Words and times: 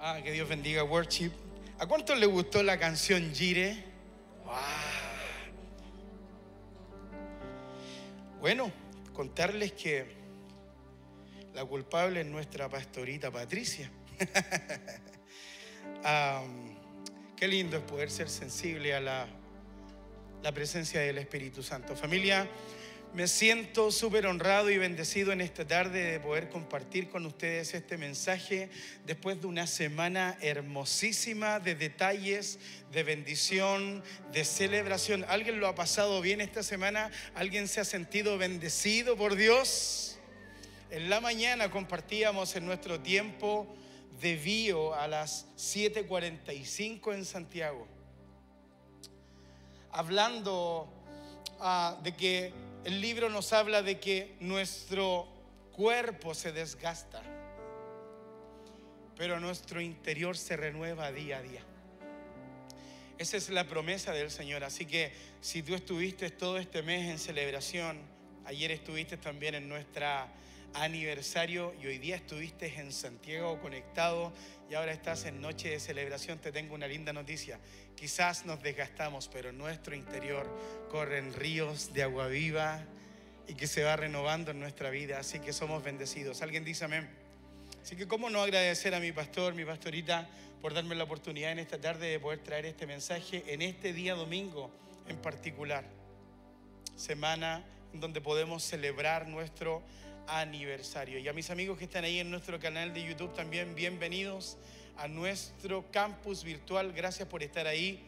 Ah, 0.00 0.20
que 0.22 0.30
Dios 0.30 0.48
bendiga 0.48 0.84
Worship. 0.84 1.32
¿A 1.80 1.86
cuántos 1.86 2.16
le 2.16 2.26
gustó 2.26 2.62
la 2.62 2.78
canción 2.78 3.34
Gire? 3.34 3.82
Bueno, 8.40 8.70
contarles 9.12 9.72
que 9.72 10.06
la 11.52 11.64
culpable 11.64 12.20
es 12.20 12.26
nuestra 12.26 12.68
pastorita 12.68 13.32
Patricia. 13.32 13.90
qué 17.36 17.48
lindo 17.48 17.78
es 17.78 17.82
poder 17.82 18.08
ser 18.08 18.28
sensible 18.28 18.94
a 18.94 19.00
la, 19.00 19.26
la 20.44 20.52
presencia 20.52 21.00
del 21.00 21.18
Espíritu 21.18 21.64
Santo. 21.64 21.96
Familia, 21.96 22.48
me 23.14 23.26
siento 23.26 23.90
súper 23.90 24.26
honrado 24.26 24.70
y 24.70 24.78
bendecido 24.78 25.32
en 25.32 25.40
esta 25.40 25.66
tarde 25.66 26.12
de 26.12 26.20
poder 26.20 26.50
compartir 26.50 27.08
con 27.08 27.26
ustedes 27.26 27.74
este 27.74 27.96
mensaje 27.96 28.70
después 29.06 29.40
de 29.40 29.46
una 29.46 29.66
semana 29.66 30.36
hermosísima 30.40 31.58
de 31.58 31.74
detalles, 31.74 32.58
de 32.92 33.02
bendición, 33.02 34.02
de 34.32 34.44
celebración. 34.44 35.24
¿Alguien 35.28 35.58
lo 35.58 35.66
ha 35.68 35.74
pasado 35.74 36.20
bien 36.20 36.40
esta 36.40 36.62
semana? 36.62 37.10
¿Alguien 37.34 37.66
se 37.66 37.80
ha 37.80 37.84
sentido 37.84 38.38
bendecido 38.38 39.16
por 39.16 39.36
Dios? 39.36 40.18
En 40.90 41.10
la 41.10 41.20
mañana 41.20 41.70
compartíamos 41.70 42.54
en 42.56 42.66
nuestro 42.66 43.00
tiempo 43.00 43.66
de 44.20 44.36
bio 44.36 44.94
a 44.94 45.08
las 45.08 45.46
7:45 45.56 47.14
en 47.14 47.24
Santiago, 47.24 47.86
hablando 49.92 50.92
ah, 51.60 51.98
de 52.02 52.14
que 52.14 52.67
el 52.88 53.02
libro 53.02 53.28
nos 53.28 53.52
habla 53.52 53.82
de 53.82 54.00
que 54.00 54.34
nuestro 54.40 55.28
cuerpo 55.72 56.32
se 56.32 56.52
desgasta, 56.52 57.20
pero 59.14 59.38
nuestro 59.38 59.82
interior 59.82 60.38
se 60.38 60.56
renueva 60.56 61.12
día 61.12 61.36
a 61.36 61.42
día. 61.42 61.60
Esa 63.18 63.36
es 63.36 63.50
la 63.50 63.64
promesa 63.64 64.12
del 64.12 64.30
Señor. 64.30 64.64
Así 64.64 64.86
que 64.86 65.12
si 65.42 65.62
tú 65.62 65.74
estuviste 65.74 66.30
todo 66.30 66.56
este 66.56 66.82
mes 66.82 67.10
en 67.10 67.18
celebración, 67.18 68.00
ayer 68.46 68.70
estuviste 68.70 69.18
también 69.18 69.56
en 69.56 69.68
nuestra 69.68 70.26
aniversario 70.74 71.74
y 71.82 71.86
hoy 71.86 71.98
día 71.98 72.16
estuviste 72.16 72.72
en 72.78 72.92
Santiago 72.92 73.60
conectado 73.60 74.32
y 74.70 74.74
ahora 74.74 74.92
estás 74.92 75.24
en 75.24 75.40
noche 75.40 75.70
de 75.70 75.80
celebración, 75.80 76.38
te 76.38 76.52
tengo 76.52 76.74
una 76.74 76.86
linda 76.86 77.12
noticia. 77.12 77.58
Quizás 77.96 78.46
nos 78.46 78.62
desgastamos, 78.62 79.28
pero 79.28 79.50
en 79.50 79.58
nuestro 79.58 79.94
interior 79.94 80.46
corren 80.90 81.32
ríos 81.34 81.92
de 81.92 82.02
agua 82.02 82.28
viva 82.28 82.84
y 83.48 83.54
que 83.54 83.66
se 83.66 83.82
va 83.82 83.96
renovando 83.96 84.50
en 84.50 84.60
nuestra 84.60 84.90
vida. 84.90 85.18
Así 85.18 85.40
que 85.40 85.52
somos 85.52 85.82
bendecidos. 85.82 86.42
Alguien 86.42 86.64
dice 86.64 86.84
amén. 86.84 87.08
Así 87.82 87.96
que 87.96 88.06
cómo 88.06 88.28
no 88.28 88.42
agradecer 88.42 88.94
a 88.94 89.00
mi 89.00 89.12
pastor, 89.12 89.54
mi 89.54 89.64
pastorita, 89.64 90.28
por 90.60 90.74
darme 90.74 90.94
la 90.94 91.04
oportunidad 91.04 91.52
en 91.52 91.60
esta 91.60 91.80
tarde 91.80 92.08
de 92.08 92.20
poder 92.20 92.40
traer 92.40 92.66
este 92.66 92.86
mensaje 92.86 93.44
en 93.46 93.62
este 93.62 93.92
día 93.92 94.14
domingo 94.14 94.70
en 95.08 95.16
particular. 95.16 95.84
Semana 96.96 97.64
en 97.94 98.00
donde 98.00 98.20
podemos 98.20 98.62
celebrar 98.62 99.28
nuestro 99.28 99.82
aniversario. 100.28 101.18
Y 101.18 101.28
a 101.28 101.32
mis 101.32 101.50
amigos 101.50 101.78
que 101.78 101.84
están 101.84 102.04
ahí 102.04 102.20
en 102.20 102.30
nuestro 102.30 102.60
canal 102.60 102.92
de 102.92 103.02
YouTube 103.02 103.34
también, 103.34 103.74
bienvenidos 103.74 104.58
a 104.96 105.08
nuestro 105.08 105.84
campus 105.90 106.44
virtual. 106.44 106.92
Gracias 106.92 107.26
por 107.28 107.42
estar 107.42 107.66
ahí 107.66 108.04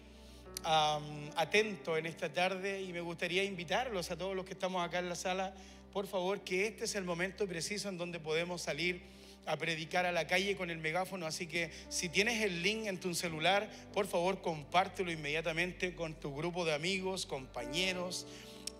atento 1.36 1.96
en 1.96 2.04
esta 2.04 2.30
tarde 2.30 2.82
y 2.82 2.92
me 2.92 3.00
gustaría 3.00 3.42
invitarlos 3.44 4.10
a 4.10 4.18
todos 4.18 4.36
los 4.36 4.44
que 4.44 4.52
estamos 4.52 4.86
acá 4.86 4.98
en 4.98 5.08
la 5.08 5.14
sala, 5.14 5.54
por 5.92 6.06
favor, 6.06 6.42
que 6.42 6.66
este 6.66 6.84
es 6.84 6.94
el 6.94 7.04
momento 7.04 7.46
preciso 7.46 7.88
en 7.88 7.96
donde 7.96 8.20
podemos 8.20 8.60
salir 8.60 9.00
a 9.46 9.56
predicar 9.56 10.04
a 10.04 10.12
la 10.12 10.26
calle 10.26 10.56
con 10.56 10.68
el 10.68 10.78
megáfono. 10.78 11.26
Así 11.26 11.46
que 11.46 11.70
si 11.88 12.10
tienes 12.10 12.42
el 12.42 12.62
link 12.62 12.86
en 12.86 13.00
tu 13.00 13.14
celular, 13.14 13.70
por 13.94 14.06
favor 14.06 14.42
compártelo 14.42 15.10
inmediatamente 15.10 15.94
con 15.94 16.14
tu 16.14 16.36
grupo 16.36 16.66
de 16.66 16.74
amigos, 16.74 17.24
compañeros, 17.24 18.26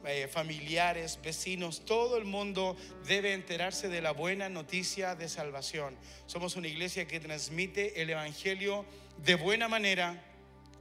eh, 0.06 0.28
familiares, 0.28 1.18
vecinos, 1.22 1.84
todo 1.84 2.16
el 2.16 2.24
mundo 2.24 2.76
debe 3.06 3.34
enterarse 3.34 3.88
de 3.88 4.00
la 4.00 4.12
buena 4.12 4.48
noticia 4.48 5.14
de 5.14 5.28
salvación. 5.28 5.96
Somos 6.26 6.56
una 6.56 6.68
iglesia 6.68 7.06
que 7.06 7.20
transmite 7.20 8.00
el 8.00 8.10
Evangelio 8.10 8.84
de 9.18 9.34
buena 9.34 9.68
manera, 9.68 10.24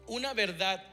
una 0.07 0.33
verdad 0.33 0.83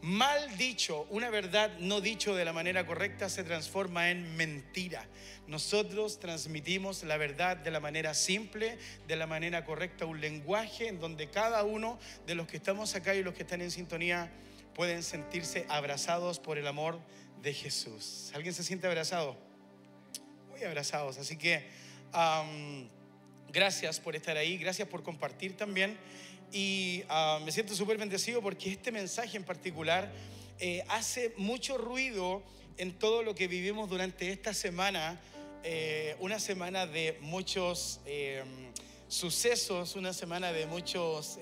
mal 0.00 0.56
dicho, 0.56 1.06
una 1.10 1.28
verdad 1.28 1.76
no 1.78 2.00
dicho 2.00 2.34
de 2.34 2.44
la 2.44 2.52
manera 2.52 2.86
correcta 2.86 3.28
se 3.28 3.44
transforma 3.44 4.10
en 4.10 4.36
mentira. 4.36 5.06
Nosotros 5.46 6.20
transmitimos 6.20 7.02
la 7.02 7.16
verdad 7.16 7.56
de 7.56 7.70
la 7.70 7.80
manera 7.80 8.14
simple, 8.14 8.78
de 9.06 9.16
la 9.16 9.26
manera 9.26 9.64
correcta, 9.64 10.06
un 10.06 10.20
lenguaje 10.20 10.88
en 10.88 11.00
donde 11.00 11.30
cada 11.30 11.64
uno 11.64 11.98
de 12.26 12.34
los 12.34 12.46
que 12.46 12.58
estamos 12.58 12.94
acá 12.94 13.14
y 13.14 13.22
los 13.22 13.34
que 13.34 13.42
están 13.42 13.60
en 13.60 13.70
sintonía 13.70 14.30
pueden 14.74 15.02
sentirse 15.02 15.66
abrazados 15.68 16.38
por 16.38 16.58
el 16.58 16.66
amor 16.68 17.00
de 17.42 17.52
Jesús. 17.52 18.30
¿Alguien 18.34 18.54
se 18.54 18.62
siente 18.62 18.86
abrazado? 18.86 19.36
Muy 20.50 20.62
abrazados. 20.64 21.18
Así 21.18 21.36
que 21.36 21.64
gracias 23.52 24.00
por 24.00 24.16
estar 24.16 24.36
ahí, 24.36 24.58
gracias 24.58 24.88
por 24.88 25.02
compartir 25.02 25.56
también. 25.56 25.96
Y 26.52 27.02
me 27.44 27.52
siento 27.52 27.74
súper 27.74 27.98
bendecido 27.98 28.40
porque 28.40 28.70
este 28.70 28.90
mensaje 28.90 29.36
en 29.36 29.44
particular 29.44 30.10
eh, 30.60 30.82
hace 30.88 31.32
mucho 31.36 31.78
ruido 31.78 32.42
en 32.78 32.98
todo 32.98 33.22
lo 33.22 33.34
que 33.34 33.46
vivimos 33.46 33.88
durante 33.88 34.30
esta 34.30 34.54
semana. 34.54 35.20
Eh, 35.62 36.16
una 36.20 36.38
semana 36.38 36.86
de 36.86 37.18
muchos 37.20 38.00
eh, 38.06 38.42
sucesos, 39.08 39.94
una 39.96 40.12
semana 40.12 40.52
de 40.52 40.66
muchos 40.66 41.38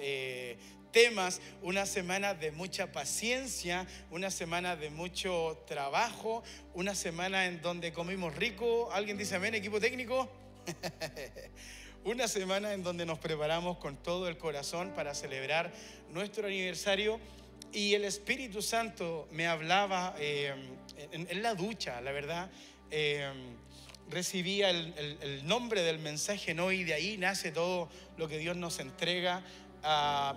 temas, 0.97 1.43
una 1.61 1.85
semana 1.85 2.33
de 2.33 2.53
mucha 2.53 2.91
paciencia, 2.91 3.87
una 4.11 4.31
semana 4.31 4.77
de 4.77 4.89
mucho 4.89 5.63
trabajo, 5.67 6.43
una 6.73 6.95
semana 6.95 7.45
en 7.45 7.61
donde 7.61 7.93
comimos 7.93 8.35
rico. 8.35 8.91
¿Alguien 8.91 9.19
dice 9.19 9.37
amén, 9.37 9.55
equipo 9.55 9.79
técnico? 9.79 10.27
una 12.05 12.27
semana 12.27 12.73
en 12.73 12.83
donde 12.83 13.05
nos 13.05 13.19
preparamos 13.19 13.77
con 13.77 13.99
todo 13.99 14.27
el 14.27 14.39
corazón 14.39 14.93
para 14.93 15.15
celebrar 15.15 15.71
nuestro 16.15 16.47
aniversario 16.47 17.21
y 17.75 17.93
el 17.93 18.07
Espíritu 18.07 18.63
Santo 18.63 19.29
me 19.31 19.47
hablaba 19.47 20.15
eh, 20.19 20.55
en, 21.13 21.43
la 21.43 21.55
ducha, 21.55 22.01
la 22.01 22.13
verdad. 22.13 22.51
Eh, 22.91 23.31
recibía 24.09 24.71
el, 24.71 25.19
el, 25.21 25.47
nombre 25.47 25.83
del 25.83 25.99
mensaje, 25.99 26.55
¿no? 26.55 26.73
Y 26.73 26.85
de 26.85 26.95
ahí 26.95 27.19
nace 27.19 27.53
todo 27.53 27.91
lo 28.17 28.29
que 28.29 28.39
Dios 28.39 28.57
nos 28.57 28.79
entrega 28.79 29.45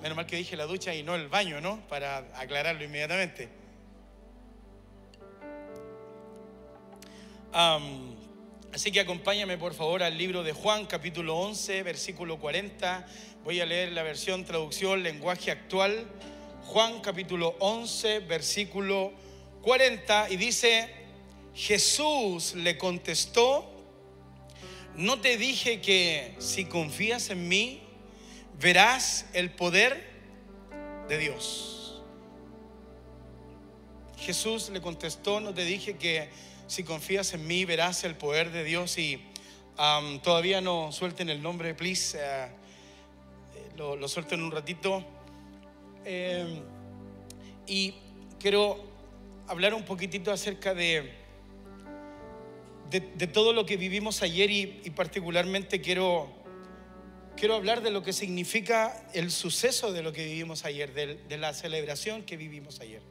menos 0.01 0.15
mal 0.15 0.25
que 0.25 0.35
dije 0.35 0.55
la 0.55 0.65
ducha 0.65 0.93
y 0.93 1.03
no 1.03 1.15
el 1.15 1.27
baño, 1.27 1.59
¿no? 1.61 1.79
Para 1.87 2.17
aclararlo 2.35 2.83
inmediatamente. 2.83 3.49
así 8.71 8.91
que 8.91 8.99
acompáñame 8.99 9.57
por 9.57 9.73
favor 9.73 10.03
al 10.03 10.17
libro 10.17 10.43
de 10.43 10.53
Juan, 10.53 10.85
capítulo 10.85 11.35
11, 11.37 11.81
versículo 11.83 12.39
40. 12.39 13.07
Voy 13.43 13.59
a 13.59 13.65
leer 13.65 13.91
la 13.91 14.03
versión 14.03 14.45
traducción, 14.45 15.01
lenguaje 15.01 15.49
actual. 15.49 16.05
Juan, 16.65 17.01
capítulo 17.01 17.55
11, 17.59 18.19
versículo 18.19 19.11
40. 19.63 20.29
Y 20.29 20.37
dice, 20.37 20.89
Jesús 21.55 22.53
le 22.53 22.77
contestó, 22.77 23.69
no 24.95 25.19
te 25.19 25.37
dije 25.37 25.81
que 25.81 26.35
si 26.37 26.65
confías 26.65 27.31
en 27.31 27.47
mí, 27.47 27.88
verás 28.59 29.25
el 29.33 29.51
poder 29.51 30.05
de 31.07 31.17
Dios. 31.17 32.01
Jesús 34.17 34.69
le 34.69 34.81
contestó, 34.81 35.39
no 35.39 35.53
te 35.53 35.63
dije 35.63 35.95
que 35.95 36.29
si 36.67 36.83
confías 36.83 37.33
en 37.33 37.47
mí 37.47 37.65
verás 37.65 38.03
el 38.03 38.15
poder 38.15 38.51
de 38.51 38.63
Dios 38.63 38.97
y 38.97 39.23
todavía 40.23 40.59
no 40.59 40.91
suelten 40.91 41.29
el 41.29 41.41
nombre, 41.41 41.73
please, 41.73 42.17
eh, 42.21 42.49
lo, 43.77 43.95
lo, 43.95 44.07
suelten 44.09 44.43
un 44.43 44.51
ratito. 44.51 45.05
Em, 46.03 46.61
y 47.65 47.93
quiero 48.39 48.83
hablar 49.47 49.73
un 49.73 49.83
poquitito 49.83 50.33
acerca 50.33 50.73
de, 50.73 51.13
de, 52.89 53.27
todo 53.27 53.53
lo 53.53 53.65
que 53.65 53.77
vivimos 53.77 54.21
ayer 54.21 54.51
y 54.51 54.89
particularmente 54.89 55.79
quiero 55.79 56.38
quiero 57.39 57.55
hablar 57.55 57.81
de 57.81 57.89
lo 57.89 58.03
que 58.03 58.11
significa 58.11 59.01
el 59.13 59.31
suceso 59.31 59.93
de 59.93 60.03
lo 60.03 60.11
que 60.11 60.25
vivimos 60.25 60.65
ayer, 60.65 60.93
de, 60.93 61.37
la 61.37 61.53
celebración 61.53 62.23
que 62.23 62.35
vivimos 62.35 62.81
ayer. 62.81 63.01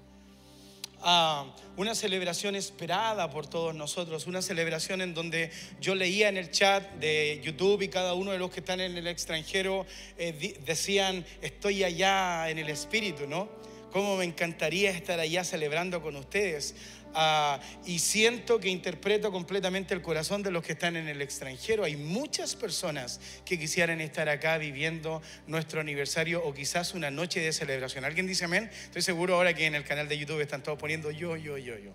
Ah, 1.01 1.47
una 1.77 1.95
celebración 1.95 2.55
esperada 2.55 3.31
por 3.31 3.47
todos 3.47 3.75
nosotros, 3.75 4.27
una 4.27 4.43
celebración 4.43 5.01
en 5.01 5.15
donde 5.15 5.51
yo 5.81 5.95
leía 5.95 6.29
en 6.29 6.37
el 6.37 6.51
chat 6.51 6.85
de 6.95 7.41
YouTube 7.43 7.83
y 7.83 7.89
cada 7.89 8.15
uno 8.15 8.33
de 8.33 8.39
los 8.39 8.51
que 8.51 8.61
están 8.61 8.81
en 8.81 8.97
el 8.97 9.07
extranjero 9.07 9.87
eh, 10.19 10.57
decían, 10.67 11.25
estoy 11.41 11.85
allá 11.85 12.51
en 12.51 12.59
el 12.59 12.69
espíritu, 12.69 13.27
¿no? 13.27 13.49
Cómo 13.91 14.17
me 14.17 14.25
encantaría 14.25 14.91
estar 14.91 15.21
allá 15.21 15.45
celebrando 15.45 16.03
con 16.03 16.17
ustedes. 16.17 16.75
Ah, 17.15 17.59
y 17.87 18.01
siento 18.01 18.61
que 18.61 18.69
interpreto 18.69 19.33
completamente 19.33 19.95
el 19.95 20.03
corazón 20.03 20.43
de 20.43 20.51
los 20.51 20.63
que 20.63 20.73
están 20.73 20.97
en 20.97 21.09
el 21.09 21.23
extranjero. 21.23 21.85
Hay 21.85 21.97
muchas 21.97 22.55
personas 22.55 23.21
que 23.45 23.59
quisieran 23.59 24.01
estar 24.01 24.29
acá 24.29 24.59
viviendo 24.59 25.23
nuestro 25.47 25.81
aniversario 25.81 26.45
o 26.45 26.53
quizás 26.53 26.95
una 26.95 27.11
noche 27.11 27.41
de 27.41 27.53
celebración. 27.53 28.05
¿Alguien 28.05 28.27
dice 28.27 28.45
amén? 28.45 28.71
Estoy 28.85 29.03
seguro 29.03 29.37
ahora 29.37 29.55
que 29.55 29.67
en 29.67 29.75
el 29.75 29.85
canal 29.85 30.09
de 30.09 30.19
YouTube 30.19 30.41
están 30.41 30.63
todos 30.63 30.79
poniendo 30.79 31.11
yo, 31.11 31.37
yo, 31.37 31.57
yo, 31.57 31.79
yo. 31.79 31.93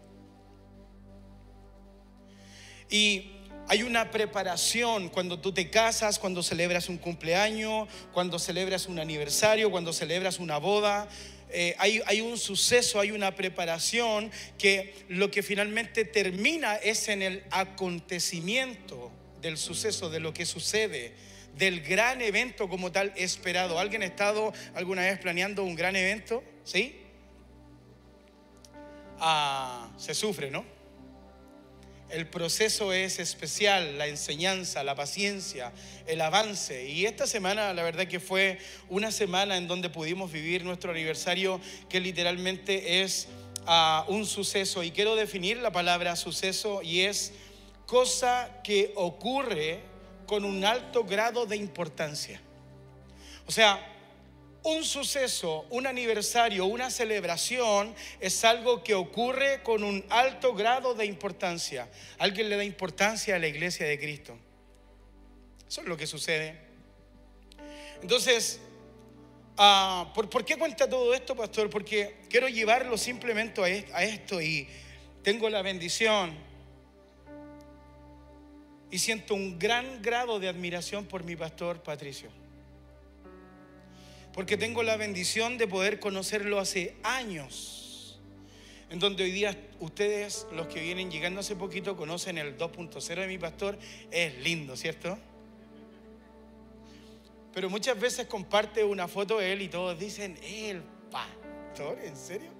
Y 2.89 3.31
hay 3.68 3.84
una 3.84 4.12
preparación 4.12 5.10
cuando 5.10 5.39
tú 5.39 5.54
te 5.54 5.69
casas, 5.69 6.19
cuando 6.19 6.44
celebras 6.44 6.89
un 6.89 6.98
cumpleaños, 6.98 7.88
cuando 8.12 8.38
celebras 8.38 8.88
un 8.88 9.00
aniversario, 9.00 9.72
cuando 9.72 9.94
celebras 9.94 10.39
una 10.39 10.57
boda. 10.57 11.07
Eh, 11.55 11.75
hay, 11.77 12.19
un 12.19 12.39
suceso, 12.39 13.00
hay 13.00 13.11
una 13.11 13.35
preparación 13.35 14.31
que 14.57 14.95
lo 15.07 15.29
que 15.29 15.44
finalmente 15.44 16.03
termina 16.03 16.77
es 16.77 17.07
en 17.09 17.21
el 17.21 17.44
acontecimiento 17.51 19.11
del 19.39 19.57
suceso, 19.57 20.09
de 20.09 20.19
lo 20.19 20.33
que 20.33 20.47
sucede, 20.47 21.13
del 21.55 21.81
gran 21.81 22.23
evento 22.23 22.67
como 22.67 22.91
tal 22.91 23.13
esperado. 23.15 23.77
¿Alguien 23.77 24.01
ha 24.01 24.05
estado 24.05 24.51
alguna 24.73 25.03
vez 25.03 25.19
planeando 25.19 25.63
un 25.63 25.75
gran 25.75 25.95
evento? 25.95 26.44
¿Sí? 26.63 27.00
Ah, 29.19 29.91
se 29.97 30.15
sufre, 30.15 30.50
¿no? 30.50 30.65
El 32.13 32.27
proceso 32.27 32.94
es 32.94 33.18
especial, 33.18 33.98
la 33.98 34.06
enseñanza, 34.06 34.83
la 34.83 34.94
paciencia, 34.94 35.71
el 36.06 36.21
avance. 36.21 36.88
Y 36.88 37.07
esta 37.07 37.25
semana, 37.25 37.74
la 37.74 37.81
verdad 37.81 38.06
que 38.06 38.19
fue 38.19 38.60
una 38.88 39.12
semana 39.12 39.57
en 39.57 39.68
donde 39.68 39.89
pudimos 39.89 40.31
vivir 40.31 40.63
nuestro 40.63 40.92
aniversario, 40.92 41.60
que 41.89 42.00
literalmente 42.00 43.01
es 43.01 43.30
ah, 43.65 44.06
un 44.10 44.27
suceso. 44.27 44.83
Y 44.83 44.92
quiero 44.92 45.15
definir 45.15 45.57
la 45.57 45.71
palabra 45.71 46.15
suceso 46.15 46.83
y 46.83 47.01
es 47.01 47.33
cosa 47.88 48.62
que 48.63 48.92
ocurre 48.94 49.80
con 50.27 50.45
un 50.45 50.65
alto 50.65 51.06
grado 51.06 51.48
de 51.48 51.56
importancia. 51.56 52.39
O 53.48 53.51
sea, 53.51 53.83
un 54.63 54.86
suceso, 54.86 55.65
un 55.69 55.88
aniversario, 55.88 56.65
una 56.65 56.89
celebración 56.89 57.94
es 58.19 58.44
algo 58.45 58.83
que 58.83 58.94
ocurre 58.94 59.62
con 59.62 59.83
un 59.83 60.04
alto 60.10 60.54
grado 60.54 60.94
de 60.94 61.06
importancia. 61.06 61.89
Alguien 62.18 62.50
le 62.50 62.56
da 62.56 62.63
importancia 62.63 63.36
a 63.36 63.39
la 63.39 63.48
iglesia 63.48 63.86
de 63.86 64.00
Cristo. 64.00 64.38
Eso 65.68 65.81
es 65.81 65.88
lo 65.88 65.98
que 65.98 66.07
sucede. 66.07 66.57
Entonces, 68.01 68.62
ah, 69.57 70.12
¿por, 70.15 70.45
qué 70.45 70.56
cuenta 70.56 70.89
todo 70.89 71.13
esto, 71.13 71.36
pastor? 71.36 71.69
Porque 71.69 72.15
quiero 72.30 72.48
llevarlo 72.48 72.98
simplemente 72.98 73.62
a 73.94 74.04
esto 74.04 74.42
y 74.42 74.68
tengo 75.24 75.50
la 75.50 75.62
bendición 75.62 76.33
y 78.89 79.00
siento 79.00 79.33
un 79.33 79.60
gran 79.60 80.01
grado 80.01 80.39
de 80.39 80.48
admiración 80.48 81.06
por 81.06 81.24
mi 81.24 81.36
pastor 81.36 81.81
Patricio 81.81 82.43
porque 84.33 84.57
tengo 84.57 84.81
la 84.81 84.97
bendición 84.97 85.57
de 85.57 85.68
poder 85.68 86.00
conocerlo 86.00 86.59
hace 86.59 86.95
años, 87.03 88.19
en 88.89 89.00
donde 89.00 89.24
hoy 89.24 89.31
día 89.31 89.56
ustedes, 89.80 90.47
los 90.51 90.68
que 90.68 90.81
vienen 90.81 91.12
llegando 91.12 91.39
hace 91.39 91.56
poquito, 91.56 91.95
conocen 91.95 92.38
el 92.38 92.57
2.0 92.57 93.15
de 93.15 93.27
mi 93.27 93.38
pastor, 93.38 93.77
es 94.12 94.35
lindo, 94.44 94.75
¿cierto? 94.75 95.18
Pero 97.53 97.69
muchas 97.69 98.00
veces 98.00 98.25
comparte 98.25 98.83
una 98.83 99.07
foto 99.07 99.38
de 99.38 99.53
él 99.53 99.62
y 99.62 99.68
todos 99.68 99.97
dicen, 100.00 100.38
el 100.44 100.81
pastor, 101.12 102.00
¿en 102.03 102.18
serio? 102.18 102.51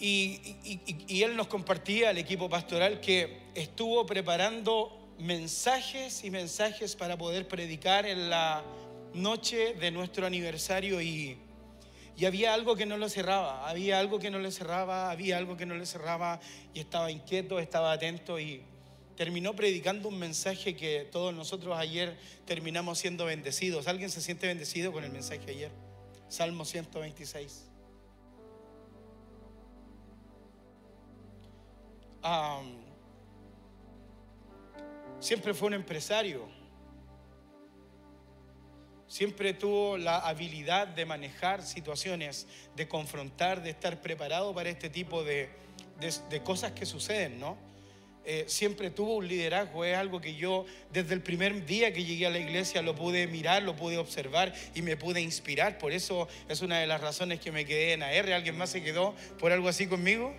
Y, 0.00 0.84
y, 1.06 1.22
él 1.22 1.36
nos 1.36 1.46
compartía 1.46 2.10
al 2.10 2.18
equipo 2.18 2.48
pastoral 2.48 3.00
que 3.00 3.44
estuvo 3.54 4.04
preparando 4.04 5.03
mensajes 5.18 6.24
y 6.24 6.30
mensajes 6.30 6.96
para 6.96 7.16
poder 7.16 7.46
predicar 7.48 8.06
en 8.06 8.30
la 8.30 8.62
noche 9.14 9.74
de 9.74 9.90
nuestro 9.90 10.26
aniversario 10.26 11.00
y, 11.00 11.38
había 12.24 12.54
algo 12.54 12.76
que 12.76 12.86
no 12.86 12.96
lo 12.96 13.08
cerraba, 13.08 13.68
había 13.68 13.98
algo 13.98 14.18
que 14.18 14.30
no 14.30 14.38
le 14.38 14.52
cerraba, 14.52 15.10
había 15.10 15.36
algo 15.36 15.56
que 15.56 15.66
no 15.66 15.74
le 15.74 15.84
cerraba 15.84 16.40
y 16.72 16.80
estaba 16.80 17.10
inquieto, 17.10 17.58
estaba 17.58 17.92
atento 17.92 18.38
y 18.38 18.62
terminó 19.16 19.54
predicando 19.54 20.08
un 20.08 20.18
mensaje 20.18 20.76
que 20.76 21.08
todos 21.10 21.34
nosotros 21.34 21.76
ayer 21.76 22.16
terminamos 22.46 22.98
siendo 22.98 23.24
bendecidos. 23.24 23.88
¿Alguien 23.88 24.10
se 24.10 24.20
siente 24.20 24.46
bendecido 24.46 24.92
con 24.92 25.02
el 25.04 25.10
mensaje 25.10 25.50
ayer? 25.50 25.72
Salmo 26.28 26.64
126. 26.64 27.64
Siempre 35.24 35.54
fue 35.54 35.68
un 35.68 35.74
empresario. 35.74 36.46
Siempre 39.08 39.54
tuvo 39.54 39.96
la 39.96 40.18
habilidad 40.18 40.86
de 40.86 41.06
manejar 41.06 41.62
situaciones, 41.62 42.46
de 42.76 42.86
confrontar, 42.88 43.62
de 43.62 43.70
estar 43.70 44.02
preparado 44.02 44.54
para 44.54 44.68
este 44.68 44.90
tipo 44.90 45.24
de, 45.24 45.48
cosas 46.44 46.72
que 46.72 46.84
suceden, 46.84 47.40
¿no? 47.40 47.56
Eh, 48.26 48.44
siempre 48.48 48.90
tuvo 48.90 49.16
un 49.16 49.26
liderazgo, 49.26 49.86
es 49.86 49.96
algo 49.96 50.20
que 50.20 50.34
yo 50.34 50.66
desde 50.92 51.14
el 51.14 51.22
primer 51.22 51.64
día 51.64 51.94
que 51.94 52.04
llegué 52.04 52.26
a 52.26 52.30
la 52.30 52.38
iglesia 52.38 52.82
lo 52.82 52.94
pude 52.94 53.26
mirar, 53.26 53.62
lo 53.62 53.76
pude 53.76 53.96
observar 53.96 54.52
y 54.74 54.82
me 54.82 54.98
pude 54.98 55.22
inspirar. 55.22 55.78
Por 55.78 55.92
eso 55.92 56.28
es 56.50 56.60
una 56.60 56.80
de 56.80 56.86
las 56.86 57.00
razones 57.00 57.40
que 57.40 57.50
me 57.50 57.64
quedé 57.64 57.94
en 57.94 58.02
AR. 58.02 58.30
¿Alguien 58.30 58.58
más 58.58 58.68
se 58.68 58.82
quedó 58.82 59.14
por 59.38 59.52
algo 59.52 59.70
así 59.70 59.86
conmigo? 59.86 60.34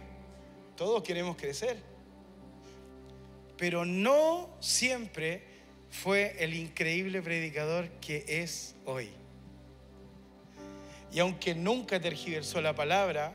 Todos 0.75 1.01
queremos 1.01 1.37
crecer 1.37 1.94
pero 3.57 3.85
no 3.85 4.49
siempre 4.59 5.43
fue 5.89 6.35
el 6.39 6.53
increíble 6.53 7.21
predicador 7.21 7.89
que 8.01 8.25
es 8.27 8.75
hoy. 8.85 9.09
Y 11.11 11.19
aunque 11.19 11.55
nunca 11.55 11.99
tergiversó 11.99 12.61
la 12.61 12.75
palabra, 12.75 13.33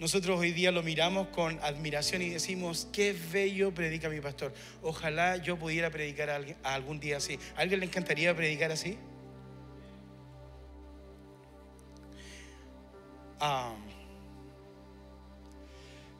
nosotros 0.00 0.38
hoy 0.38 0.52
día 0.52 0.72
lo 0.72 0.82
miramos 0.82 1.28
con 1.28 1.58
admiración 1.62 2.22
y 2.22 2.30
decimos, 2.30 2.88
qué 2.92 3.14
bello 3.32 3.72
predica 3.72 4.08
mi 4.08 4.20
pastor. 4.20 4.52
Ojalá 4.82 5.36
yo 5.36 5.56
pudiera 5.56 5.90
predicar 5.90 6.30
a, 6.30 6.74
algún 6.74 6.98
día 7.00 7.18
así. 7.18 7.38
¿A 7.56 7.60
alguien 7.60 7.80
le 7.80 7.86
encantaría 7.86 8.34
predicar 8.34 8.72
así? 8.72 8.98
Ah 13.40 13.74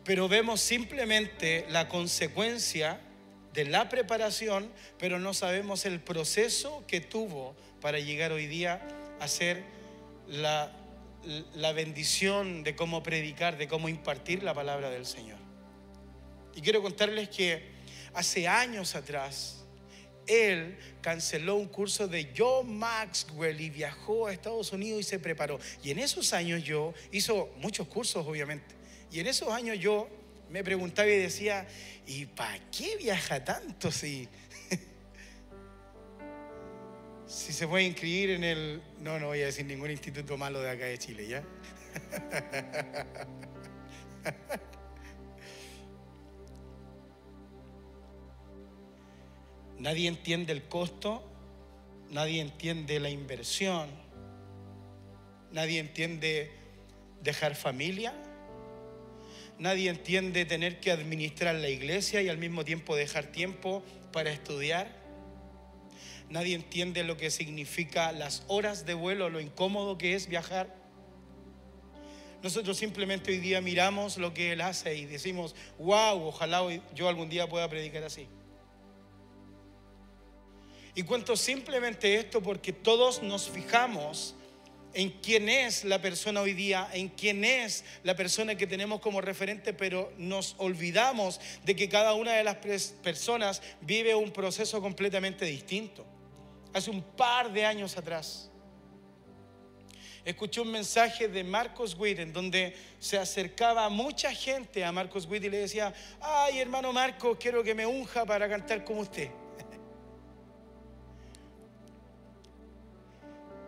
pero 0.08 0.26
vemos 0.26 0.62
simplemente 0.62 1.66
la 1.68 1.86
consecuencia 1.86 2.98
de 3.52 3.66
la 3.66 3.90
preparación, 3.90 4.72
pero 4.98 5.18
no 5.18 5.34
sabemos 5.34 5.84
el 5.84 6.00
proceso 6.00 6.82
que 6.86 7.02
tuvo 7.02 7.54
para 7.82 7.98
llegar 7.98 8.32
hoy 8.32 8.46
día 8.46 8.80
a 9.20 9.28
ser 9.28 9.62
la, 10.26 10.72
la 11.54 11.72
bendición 11.72 12.64
de 12.64 12.74
cómo 12.74 13.02
predicar, 13.02 13.58
de 13.58 13.68
cómo 13.68 13.90
impartir 13.90 14.42
la 14.42 14.54
palabra 14.54 14.88
del 14.88 15.04
Señor. 15.04 15.36
Y 16.54 16.62
quiero 16.62 16.80
contarles 16.80 17.28
que 17.28 17.64
hace 18.14 18.48
años 18.48 18.94
atrás, 18.94 19.66
él 20.26 20.78
canceló 21.02 21.56
un 21.56 21.68
curso 21.68 22.08
de 22.08 22.32
John 22.34 22.78
Maxwell 22.78 23.60
y 23.60 23.68
viajó 23.68 24.26
a 24.26 24.32
Estados 24.32 24.72
Unidos 24.72 25.00
y 25.00 25.04
se 25.04 25.18
preparó. 25.18 25.60
Y 25.82 25.90
en 25.90 25.98
esos 25.98 26.32
años 26.32 26.64
yo 26.64 26.94
hizo 27.12 27.50
muchos 27.58 27.86
cursos, 27.88 28.26
obviamente. 28.26 28.77
Y 29.10 29.20
en 29.20 29.26
esos 29.26 29.50
años 29.50 29.78
yo 29.78 30.08
me 30.50 30.64
preguntaba 30.64 31.08
y 31.08 31.18
decía, 31.18 31.66
¿y 32.06 32.26
para 32.26 32.58
qué 32.70 32.96
viaja 32.96 33.44
tanto 33.44 33.90
si, 33.90 34.28
si 37.26 37.52
se 37.52 37.66
puede 37.66 37.84
inscribir 37.84 38.30
en 38.30 38.44
el... 38.44 38.82
No, 39.00 39.18
no 39.18 39.28
voy 39.28 39.42
a 39.42 39.46
decir 39.46 39.66
ningún 39.66 39.90
instituto 39.90 40.36
malo 40.36 40.60
de 40.60 40.70
acá 40.70 40.84
de 40.86 40.98
Chile, 40.98 41.26
¿ya? 41.26 41.42
Nadie 49.78 50.08
entiende 50.08 50.52
el 50.52 50.64
costo, 50.64 51.22
nadie 52.10 52.40
entiende 52.40 52.98
la 52.98 53.10
inversión, 53.10 53.88
nadie 55.52 55.78
entiende 55.78 56.50
dejar 57.22 57.54
familia, 57.54 58.12
Nadie 59.58 59.90
entiende 59.90 60.44
tener 60.44 60.78
que 60.78 60.92
administrar 60.92 61.54
la 61.56 61.68
iglesia 61.68 62.22
y 62.22 62.28
al 62.28 62.38
mismo 62.38 62.64
tiempo 62.64 62.94
dejar 62.94 63.26
tiempo 63.26 63.82
para 64.12 64.30
estudiar. 64.30 64.96
Nadie 66.30 66.54
entiende 66.54 67.02
lo 67.02 67.16
que 67.16 67.30
significa 67.30 68.12
las 68.12 68.44
horas 68.46 68.86
de 68.86 68.94
vuelo, 68.94 69.30
lo 69.30 69.40
incómodo 69.40 69.98
que 69.98 70.14
es 70.14 70.28
viajar. 70.28 70.76
Nosotros 72.42 72.76
simplemente 72.76 73.32
hoy 73.32 73.38
día 73.38 73.60
miramos 73.60 74.16
lo 74.16 74.32
que 74.32 74.52
Él 74.52 74.60
hace 74.60 74.94
y 74.94 75.06
decimos, 75.06 75.56
wow, 75.78 76.22
ojalá 76.28 76.62
yo 76.94 77.08
algún 77.08 77.28
día 77.28 77.48
pueda 77.48 77.68
predicar 77.68 78.04
así. 78.04 78.28
Y 80.94 81.02
cuento 81.02 81.36
simplemente 81.36 82.14
esto 82.14 82.40
porque 82.42 82.72
todos 82.72 83.22
nos 83.22 83.48
fijamos 83.48 84.36
en 84.98 85.10
quién 85.10 85.48
es 85.48 85.84
la 85.84 86.02
persona 86.02 86.40
hoy 86.40 86.54
día, 86.54 86.88
en 86.92 87.08
quién 87.10 87.44
es 87.44 87.84
la 88.02 88.16
persona 88.16 88.56
que 88.56 88.66
tenemos 88.66 88.98
como 88.98 89.20
referente, 89.20 89.72
pero 89.72 90.12
nos 90.18 90.56
olvidamos 90.58 91.40
de 91.64 91.76
que 91.76 91.88
cada 91.88 92.14
una 92.14 92.32
de 92.32 92.42
las 92.42 92.56
personas 92.56 93.62
vive 93.80 94.16
un 94.16 94.32
proceso 94.32 94.80
completamente 94.82 95.44
distinto. 95.44 96.04
Hace 96.74 96.90
un 96.90 97.00
par 97.00 97.52
de 97.52 97.64
años 97.64 97.96
atrás, 97.96 98.50
escuché 100.24 100.60
un 100.62 100.72
mensaje 100.72 101.28
de 101.28 101.44
Marcos 101.44 101.94
Witt 101.94 102.18
en 102.18 102.32
donde 102.32 102.74
se 102.98 103.18
acercaba 103.18 103.88
mucha 103.88 104.34
gente 104.34 104.84
a 104.84 104.90
Marcos 104.90 105.26
Witt 105.26 105.44
y 105.44 105.48
le 105.48 105.58
decía, 105.58 105.94
ay 106.20 106.58
hermano 106.58 106.92
Marcos, 106.92 107.38
quiero 107.38 107.62
que 107.62 107.72
me 107.72 107.86
unja 107.86 108.26
para 108.26 108.48
cantar 108.48 108.82
como 108.82 109.02
usted. 109.02 109.30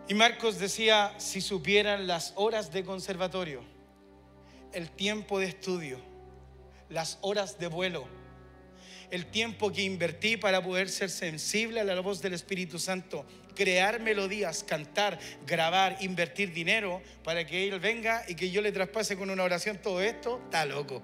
Y 0.07 0.13
Marcos 0.13 0.59
decía, 0.59 1.13
si 1.17 1.41
supieran 1.41 2.07
las 2.07 2.33
horas 2.35 2.71
de 2.71 2.83
conservatorio, 2.83 3.63
el 4.73 4.89
tiempo 4.89 5.39
de 5.39 5.45
estudio, 5.45 5.99
las 6.89 7.17
horas 7.21 7.59
de 7.59 7.67
vuelo, 7.67 8.05
el 9.09 9.25
tiempo 9.25 9.71
que 9.71 9.83
invertí 9.83 10.37
para 10.37 10.63
poder 10.63 10.89
ser 10.89 11.09
sensible 11.09 11.81
a 11.81 11.83
la 11.83 11.99
voz 11.99 12.21
del 12.21 12.33
Espíritu 12.33 12.79
Santo, 12.79 13.25
crear 13.55 13.99
melodías, 13.99 14.63
cantar, 14.63 15.19
grabar, 15.45 15.97
invertir 16.01 16.53
dinero 16.53 17.01
para 17.23 17.45
que 17.45 17.67
Él 17.67 17.79
venga 17.79 18.23
y 18.27 18.35
que 18.35 18.49
yo 18.49 18.61
le 18.61 18.71
traspase 18.71 19.17
con 19.17 19.29
una 19.29 19.43
oración 19.43 19.77
todo 19.77 20.01
esto, 20.01 20.41
está 20.45 20.65
loco. 20.65 21.03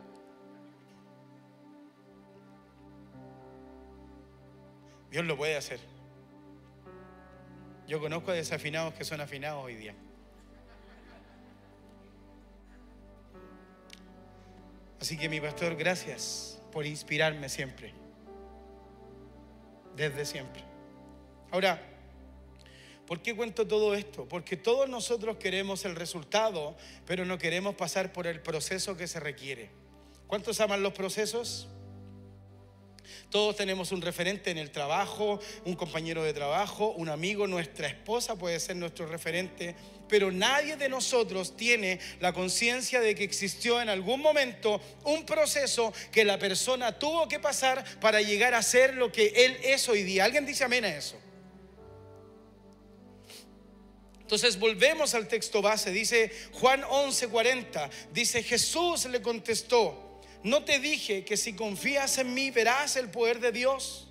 Dios 5.11 5.25
lo 5.25 5.37
puede 5.37 5.55
hacer. 5.55 5.96
Yo 7.87 8.01
conozco 8.01 8.33
desafinados 8.33 8.93
que 8.93 9.05
son 9.05 9.21
afinados 9.21 9.63
hoy 9.63 9.75
día. 9.75 9.95
Así 14.99 15.17
que 15.17 15.29
mi 15.29 15.39
pastor, 15.39 15.75
gracias 15.75 16.59
por 16.71 16.85
inspirarme 16.85 17.47
siempre. 17.47 17.93
Desde 19.95 20.25
siempre. 20.25 20.63
Ahora, 21.49 21.81
¿por 23.05 23.21
qué 23.21 23.33
cuento 23.35 23.65
todo 23.65 23.95
esto? 23.95 24.27
Porque 24.27 24.57
todos 24.57 24.89
nosotros 24.89 25.37
queremos 25.37 25.85
el 25.85 25.95
resultado, 25.95 26.75
pero 27.05 27.23
no 27.23 27.37
queremos 27.37 27.75
pasar 27.75 28.11
por 28.11 28.27
el 28.27 28.41
proceso 28.41 28.97
que 28.97 29.07
se 29.07 29.21
requiere. 29.21 29.69
¿Cuántos 30.27 30.59
aman 30.59 30.83
los 30.83 30.91
procesos? 30.91 31.69
Todos 33.29 33.55
tenemos 33.55 33.91
un 33.91 34.01
referente 34.01 34.51
en 34.51 34.57
el 34.57 34.71
trabajo, 34.71 35.39
un 35.65 35.75
compañero 35.75 36.23
de 36.23 36.33
trabajo, 36.33 36.91
un 36.91 37.09
amigo, 37.09 37.47
nuestra 37.47 37.87
esposa 37.87 38.35
puede 38.37 38.59
ser 38.59 38.75
nuestro 38.75 39.05
referente, 39.05 39.75
pero 40.07 40.31
nadie 40.31 40.77
de 40.77 40.89
nosotros 40.89 41.55
tiene 41.57 41.99
la 42.19 42.33
conciencia 42.33 43.01
de 43.01 43.15
que 43.15 43.23
existió 43.23 43.81
en 43.81 43.89
algún 43.89 44.21
momento 44.21 44.81
un 45.03 45.25
proceso 45.25 45.93
que 46.11 46.25
la 46.25 46.39
persona 46.39 46.97
tuvo 46.97 47.27
que 47.27 47.39
pasar 47.39 47.83
para 47.99 48.21
llegar 48.21 48.53
a 48.53 48.61
ser 48.61 48.95
lo 48.95 49.11
que 49.11 49.27
él 49.35 49.57
es 49.63 49.87
hoy 49.89 50.03
día. 50.03 50.25
¿Alguien 50.25 50.45
dice 50.45 50.63
amén 50.63 50.85
a 50.85 50.95
eso? 50.95 51.17
Entonces 54.27 54.59
volvemos 54.59 55.13
al 55.13 55.29
texto 55.29 55.61
base, 55.61 55.89
dice 55.91 56.29
Juan 56.51 56.81
11:40, 56.83 57.89
dice 58.11 58.43
Jesús 58.43 59.05
le 59.05 59.21
contestó, 59.21 60.06
no 60.47 60.63
te 60.63 60.79
dije 60.79 61.23
que 61.23 61.37
si 61.37 61.53
confías 61.53 62.17
en 62.17 62.33
mí 62.33 62.51
verás 62.51 62.95
el 62.95 63.09
poder 63.09 63.39
de 63.39 63.51
Dios. 63.51 64.07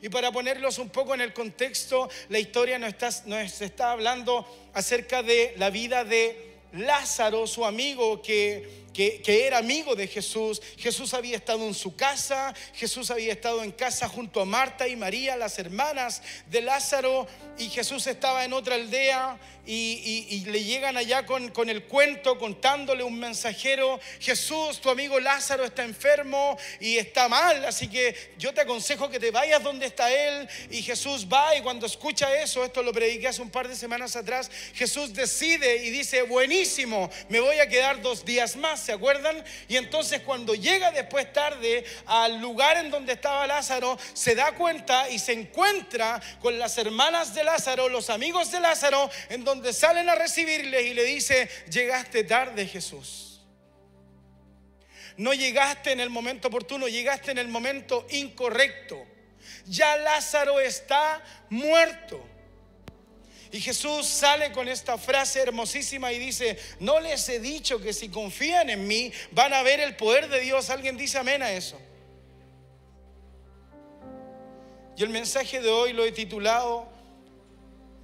Y 0.00 0.08
para 0.08 0.30
ponerlos 0.32 0.78
un 0.78 0.90
poco 0.90 1.14
en 1.14 1.20
el 1.20 1.32
contexto, 1.32 2.10
la 2.28 2.38
historia 2.38 2.78
nos 2.78 2.90
está, 2.90 3.08
está 3.42 3.92
hablando 3.92 4.46
acerca 4.74 5.22
de 5.22 5.54
la 5.56 5.70
vida 5.70 6.04
de 6.04 6.53
Lázaro, 6.74 7.46
su 7.46 7.64
amigo 7.64 8.20
que 8.20 8.84
que, 8.94 9.46
era 9.46 9.58
amigo 9.58 9.94
de 9.94 10.06
Jesús. 10.06 10.62
Jesús 10.78 11.12
había 11.12 11.36
estado 11.36 11.66
en 11.66 11.74
su 11.74 11.96
casa, 11.96 12.54
Jesús 12.72 13.10
había 13.10 13.32
estado 13.32 13.62
en 13.62 13.72
casa 13.72 14.08
junto 14.08 14.40
a 14.40 14.44
Marta 14.46 14.88
y 14.88 14.96
María, 14.96 15.36
las 15.36 15.58
hermanas 15.58 16.22
de 16.46 16.62
Lázaro, 16.62 17.26
y 17.58 17.68
Jesús 17.68 18.06
estaba 18.06 18.44
en 18.44 18.52
otra 18.52 18.76
aldea 18.76 19.38
y, 19.66 20.44
le 20.46 20.62
llegan 20.62 20.96
allá 20.96 21.24
con, 21.24 21.48
con, 21.48 21.70
el 21.70 21.84
cuento, 21.84 22.38
contándole 22.38 23.02
un 23.02 23.18
mensajero, 23.18 23.98
Jesús, 24.20 24.80
tu 24.80 24.90
amigo 24.90 25.18
Lázaro 25.18 25.64
está 25.64 25.84
enfermo 25.84 26.56
y 26.80 26.98
está 26.98 27.28
mal, 27.28 27.64
así 27.64 27.88
que 27.88 28.14
yo 28.38 28.52
te 28.52 28.60
aconsejo 28.60 29.08
que 29.08 29.18
te 29.18 29.30
vayas 29.30 29.62
donde 29.62 29.86
está 29.86 30.12
él. 30.12 30.48
Y 30.70 30.82
Jesús 30.82 31.26
va 31.32 31.56
y 31.56 31.62
cuando 31.62 31.86
escucha 31.86 32.40
eso, 32.40 32.64
esto 32.64 32.82
lo 32.82 32.92
prediqué 32.92 33.28
hace 33.28 33.42
un 33.42 33.50
par 33.50 33.66
de 33.66 33.74
semanas 33.74 34.16
atrás, 34.16 34.50
Jesús 34.74 35.14
decide 35.14 35.84
y 35.84 35.90
dice, 35.90 36.22
buenísimo, 36.22 36.63
me 37.28 37.40
voy 37.40 37.58
a 37.58 37.68
quedar 37.68 38.00
dos 38.00 38.24
días 38.24 38.56
más 38.56 38.80
¿se 38.80 38.92
acuerdan? 38.92 39.42
Y 39.68 39.76
entonces 39.76 40.20
cuando 40.20 40.54
llega 40.54 40.90
después 40.90 41.32
tarde 41.32 41.84
al 42.06 42.40
lugar 42.40 42.76
en 42.78 42.90
donde 42.90 43.14
estaba 43.14 43.46
Lázaro, 43.46 43.98
se 44.12 44.34
da 44.34 44.52
cuenta 44.52 45.08
y 45.08 45.18
se 45.18 45.32
encuentra 45.32 46.20
con 46.40 46.58
las 46.58 46.76
hermanas 46.78 47.34
de 47.34 47.44
Lázaro, 47.44 47.88
los 47.88 48.10
amigos 48.10 48.50
de 48.50 48.60
Lázaro, 48.60 49.10
en 49.28 49.44
donde 49.44 49.72
salen 49.72 50.08
a 50.08 50.14
recibirle 50.14 50.82
y 50.82 50.94
le 50.94 51.04
dice, 51.04 51.48
llegaste 51.70 52.24
tarde 52.24 52.66
Jesús. 52.66 53.40
No 55.16 55.32
llegaste 55.32 55.92
en 55.92 56.00
el 56.00 56.10
momento 56.10 56.48
oportuno, 56.48 56.88
llegaste 56.88 57.30
en 57.30 57.38
el 57.38 57.48
momento 57.48 58.06
incorrecto. 58.10 59.06
Ya 59.66 59.96
Lázaro 59.96 60.60
está 60.60 61.22
muerto. 61.50 62.33
Y 63.54 63.60
Jesús 63.60 64.08
sale 64.08 64.50
con 64.50 64.66
esta 64.66 64.98
frase 64.98 65.40
hermosísima 65.40 66.12
y 66.12 66.18
dice, 66.18 66.58
no 66.80 66.98
les 66.98 67.28
he 67.28 67.38
dicho 67.38 67.78
que 67.78 67.92
si 67.92 68.08
confían 68.08 68.68
en 68.68 68.84
mí 68.84 69.12
van 69.30 69.54
a 69.54 69.62
ver 69.62 69.78
el 69.78 69.94
poder 69.94 70.28
de 70.28 70.40
Dios. 70.40 70.70
¿Alguien 70.70 70.96
dice 70.96 71.18
amén 71.18 71.40
a 71.40 71.52
eso? 71.52 71.78
Y 74.96 75.04
el 75.04 75.10
mensaje 75.10 75.60
de 75.60 75.70
hoy 75.70 75.92
lo 75.92 76.04
he 76.04 76.10
titulado 76.10 76.88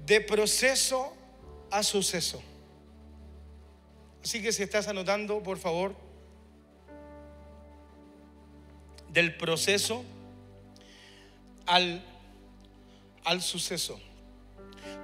De 0.07 0.21
proceso 0.21 1.17
a 1.73 1.83
suceso. 1.83 2.41
Así 4.23 4.41
que 4.41 4.53
si 4.53 4.63
estás 4.63 4.87
anotando, 4.87 5.43
por 5.43 5.59
favor, 5.59 5.97
del 9.09 9.37
proceso 9.37 10.05
al, 11.67 12.05
al 13.25 13.43
suceso. 13.43 14.01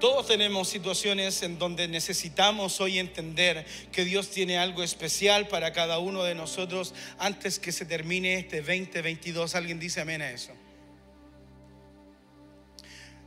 Todos 0.00 0.26
tenemos 0.26 0.68
situaciones 0.68 1.42
en 1.42 1.58
donde 1.58 1.88
necesitamos 1.88 2.80
hoy 2.80 2.98
entender 2.98 3.64
que 3.92 4.04
Dios 4.04 4.30
tiene 4.30 4.58
algo 4.58 4.82
especial 4.82 5.48
para 5.48 5.72
cada 5.72 5.98
uno 5.98 6.22
de 6.22 6.34
nosotros 6.34 6.94
antes 7.18 7.58
que 7.58 7.72
se 7.72 7.86
termine 7.86 8.34
este 8.34 8.60
2022. 8.60 9.54
¿Alguien 9.54 9.80
dice 9.80 10.02
amén 10.02 10.20
a 10.20 10.30
eso? 10.30 10.52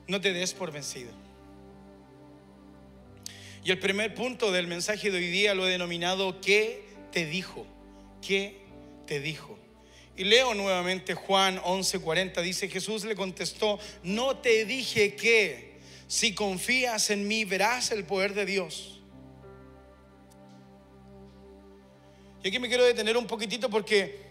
No 0.08 0.22
te 0.22 0.32
des 0.34 0.54
por 0.54 0.72
vencido. 0.72 1.12
Y 3.64 3.72
el 3.72 3.80
primer 3.80 4.14
punto 4.14 4.52
del 4.52 4.68
mensaje 4.68 5.12
de 5.12 5.18
hoy 5.18 5.28
día 5.28 5.54
lo 5.54 5.68
he 5.68 5.72
denominado 5.72 6.40
¿qué 6.40 6.84
te 7.12 7.26
dijo? 7.26 7.66
¿Qué 8.26 8.58
te 9.06 9.20
dijo? 9.20 9.58
Y 10.16 10.26
leo 10.26 10.54
nuevamente 10.54 11.14
Juan 11.14 11.60
11:40, 11.60 12.42
dice 12.42 12.68
Jesús 12.70 13.06
le 13.06 13.16
contestó, 13.16 13.80
no 14.04 14.38
te 14.38 14.66
dije 14.66 15.16
que 15.16 15.69
si 16.10 16.34
confías 16.34 17.12
en 17.12 17.28
mí, 17.28 17.46
verás 17.46 17.92
el 17.92 18.04
poder 18.04 18.34
de 18.34 18.48
Dios. 18.48 19.00
Y 22.44 22.48
aquí 22.48 22.58
me 22.58 22.68
quiero 22.68 22.84
detener 22.84 23.16
un 23.16 23.28
poquitito 23.28 23.70
porque 23.70 24.28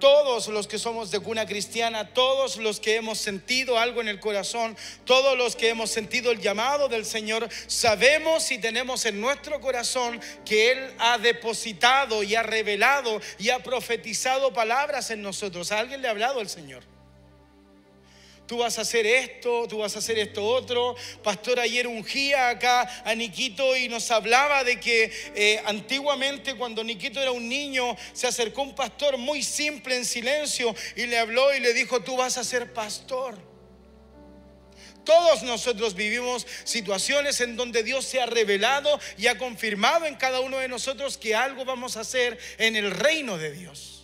todos 0.00 0.48
los 0.48 0.66
que 0.66 0.80
somos 0.80 1.12
de 1.12 1.20
cuna 1.20 1.46
cristiana, 1.46 2.12
todos 2.12 2.56
los 2.56 2.80
que 2.80 2.96
hemos 2.96 3.18
sentido 3.18 3.78
algo 3.78 4.00
en 4.00 4.08
el 4.08 4.18
corazón, 4.18 4.76
todos 5.04 5.38
los 5.38 5.54
que 5.54 5.68
hemos 5.68 5.92
sentido 5.92 6.32
el 6.32 6.40
llamado 6.40 6.88
del 6.88 7.04
Señor, 7.04 7.48
sabemos 7.68 8.50
y 8.50 8.58
tenemos 8.58 9.06
en 9.06 9.20
nuestro 9.20 9.60
corazón 9.60 10.20
que 10.44 10.72
Él 10.72 10.92
ha 10.98 11.18
depositado 11.18 12.24
y 12.24 12.34
ha 12.34 12.42
revelado 12.42 13.20
y 13.38 13.50
ha 13.50 13.60
profetizado 13.60 14.52
palabras 14.52 15.12
en 15.12 15.22
nosotros. 15.22 15.70
¿A 15.70 15.78
alguien 15.78 16.02
le 16.02 16.08
ha 16.08 16.10
hablado 16.10 16.40
el 16.40 16.48
Señor? 16.48 16.95
Tú 18.46 18.58
vas 18.58 18.78
a 18.78 18.82
hacer 18.82 19.06
esto, 19.06 19.66
tú 19.68 19.78
vas 19.78 19.94
a 19.96 19.98
hacer 19.98 20.18
esto 20.18 20.44
otro. 20.44 20.96
Pastor 21.22 21.60
ayer 21.60 21.86
ungía 21.86 22.48
acá 22.50 23.02
a 23.04 23.14
Niquito 23.14 23.76
y 23.76 23.88
nos 23.88 24.10
hablaba 24.10 24.64
de 24.64 24.80
que 24.80 25.12
eh, 25.34 25.62
antiguamente 25.66 26.54
cuando 26.54 26.82
Niquito 26.84 27.20
era 27.20 27.32
un 27.32 27.48
niño 27.48 27.96
se 28.12 28.26
acercó 28.26 28.62
un 28.62 28.74
pastor 28.74 29.16
muy 29.16 29.42
simple 29.42 29.96
en 29.96 30.04
silencio 30.04 30.74
y 30.94 31.06
le 31.06 31.18
habló 31.18 31.54
y 31.54 31.60
le 31.60 31.72
dijo, 31.72 32.00
tú 32.00 32.16
vas 32.16 32.38
a 32.38 32.44
ser 32.44 32.72
pastor. 32.72 33.36
Todos 35.04 35.44
nosotros 35.44 35.94
vivimos 35.94 36.46
situaciones 36.64 37.40
en 37.40 37.56
donde 37.56 37.84
Dios 37.84 38.04
se 38.04 38.20
ha 38.20 38.26
revelado 38.26 38.98
y 39.16 39.28
ha 39.28 39.38
confirmado 39.38 40.04
en 40.04 40.16
cada 40.16 40.40
uno 40.40 40.58
de 40.58 40.66
nosotros 40.66 41.16
que 41.16 41.34
algo 41.34 41.64
vamos 41.64 41.96
a 41.96 42.00
hacer 42.00 42.36
en 42.58 42.74
el 42.74 42.90
reino 42.90 43.38
de 43.38 43.52
Dios. 43.52 43.95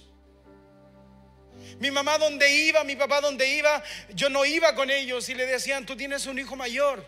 Mi 1.83 1.91
mamá 1.91 2.17
donde 2.17 2.49
iba, 2.49 2.85
mi 2.85 2.95
papá 2.95 3.21
donde 3.21 3.45
iba, 3.57 3.83
yo 4.15 4.31
no 4.31 4.45
iba 4.45 4.73
con 4.77 4.89
ellos 4.89 5.29
y 5.29 5.35
le 5.35 5.47
decían, 5.47 5.85
tú 5.85 5.97
tienes 5.97 6.27
un 6.27 6.39
hijo 6.39 6.55
mayor. 6.55 7.05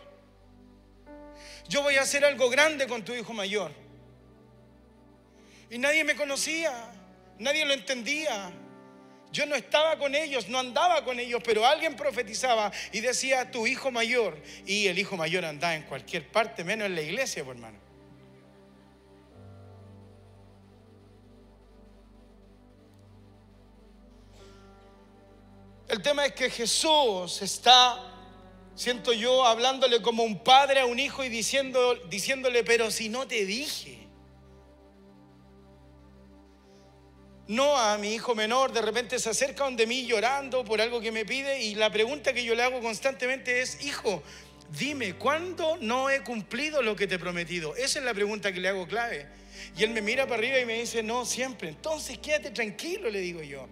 Yo 1.68 1.82
voy 1.82 1.94
a 1.94 2.02
hacer 2.02 2.24
algo 2.24 2.50
grande 2.50 2.88
con 2.88 3.04
tu 3.04 3.14
hijo 3.14 3.32
mayor. 3.32 3.70
Y 5.70 5.78
nadie 5.78 6.02
me 6.02 6.16
conocía, 6.16 6.72
nadie 7.38 7.64
lo 7.64 7.72
entendía. 7.72 8.50
Yo 9.30 9.46
no 9.46 9.54
estaba 9.54 9.96
con 9.96 10.12
ellos, 10.16 10.48
no 10.48 10.58
andaba 10.58 11.04
con 11.04 11.20
ellos, 11.20 11.40
pero 11.44 11.64
alguien 11.64 11.94
profetizaba 11.94 12.72
y 12.90 12.98
decía, 12.98 13.52
tu 13.52 13.68
hijo 13.68 13.92
mayor. 13.92 14.36
Y 14.66 14.88
el 14.88 14.98
hijo 14.98 15.16
mayor 15.16 15.44
andaba 15.44 15.76
en 15.76 15.84
cualquier 15.84 16.26
parte, 16.26 16.64
menos 16.64 16.86
en 16.86 16.96
la 16.96 17.02
iglesia, 17.02 17.44
hermano. 17.48 17.78
El 25.94 26.02
tema 26.02 26.26
es 26.26 26.32
que 26.32 26.50
Jesús 26.50 27.40
está, 27.40 28.00
siento 28.74 29.12
yo, 29.12 29.46
hablándole 29.46 30.02
como 30.02 30.24
un 30.24 30.42
padre 30.42 30.80
a 30.80 30.86
un 30.86 30.98
hijo 30.98 31.22
y 31.22 31.28
diciéndole, 31.28 32.64
pero 32.64 32.90
si 32.90 33.08
no 33.08 33.28
te 33.28 33.46
dije. 33.46 34.08
No 37.46 37.76
a 37.76 37.96
mi 37.98 38.12
hijo 38.12 38.34
menor, 38.34 38.72
de 38.72 38.82
repente 38.82 39.20
se 39.20 39.30
acerca 39.30 39.62
donde 39.62 39.86
mí 39.86 40.04
llorando 40.04 40.64
por 40.64 40.80
algo 40.80 41.00
que 41.00 41.12
me 41.12 41.24
pide 41.24 41.62
y 41.62 41.76
la 41.76 41.92
pregunta 41.92 42.32
que 42.32 42.42
yo 42.42 42.56
le 42.56 42.64
hago 42.64 42.80
constantemente 42.80 43.62
es, 43.62 43.84
hijo, 43.84 44.20
dime, 44.76 45.14
¿cuándo 45.14 45.78
no 45.80 46.10
he 46.10 46.24
cumplido 46.24 46.82
lo 46.82 46.96
que 46.96 47.06
te 47.06 47.14
he 47.14 47.18
prometido? 47.20 47.76
Esa 47.76 48.00
es 48.00 48.04
la 48.04 48.14
pregunta 48.14 48.52
que 48.52 48.58
le 48.58 48.66
hago 48.66 48.88
clave. 48.88 49.28
Y 49.76 49.84
él 49.84 49.90
me 49.90 50.02
mira 50.02 50.26
para 50.26 50.40
arriba 50.40 50.58
y 50.58 50.66
me 50.66 50.74
dice, 50.74 51.04
no, 51.04 51.24
siempre. 51.24 51.68
Entonces 51.68 52.18
quédate 52.18 52.50
tranquilo, 52.50 53.08
le 53.10 53.20
digo 53.20 53.44
yo. 53.44 53.68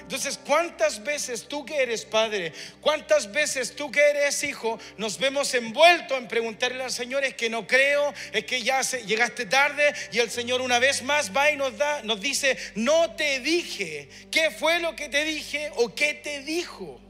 Entonces, 0.00 0.38
¿cuántas 0.44 1.02
veces 1.02 1.48
tú 1.48 1.64
que 1.64 1.76
eres 1.76 2.04
padre, 2.04 2.52
cuántas 2.80 3.30
veces 3.32 3.74
tú 3.74 3.90
que 3.90 4.00
eres 4.00 4.42
hijo, 4.44 4.78
nos 4.96 5.18
vemos 5.18 5.52
envueltos 5.54 6.18
en 6.18 6.28
preguntarle 6.28 6.82
al 6.84 6.92
Señor, 6.92 7.24
es 7.24 7.34
que 7.34 7.50
no 7.50 7.66
creo, 7.66 8.12
es 8.32 8.44
que 8.44 8.62
ya 8.62 8.80
llegaste 8.82 9.46
tarde 9.46 9.94
y 10.12 10.18
el 10.18 10.30
Señor 10.30 10.60
una 10.60 10.78
vez 10.78 11.02
más 11.02 11.34
va 11.34 11.50
y 11.50 11.56
nos 11.56 11.76
da, 11.76 12.02
nos 12.02 12.20
dice, 12.20 12.56
no 12.74 13.14
te 13.16 13.40
dije, 13.40 14.08
¿qué 14.30 14.50
fue 14.50 14.78
lo 14.80 14.94
que 14.94 15.08
te 15.08 15.24
dije 15.24 15.70
o 15.76 15.94
qué 15.94 16.14
te 16.14 16.42
dijo? 16.42 17.00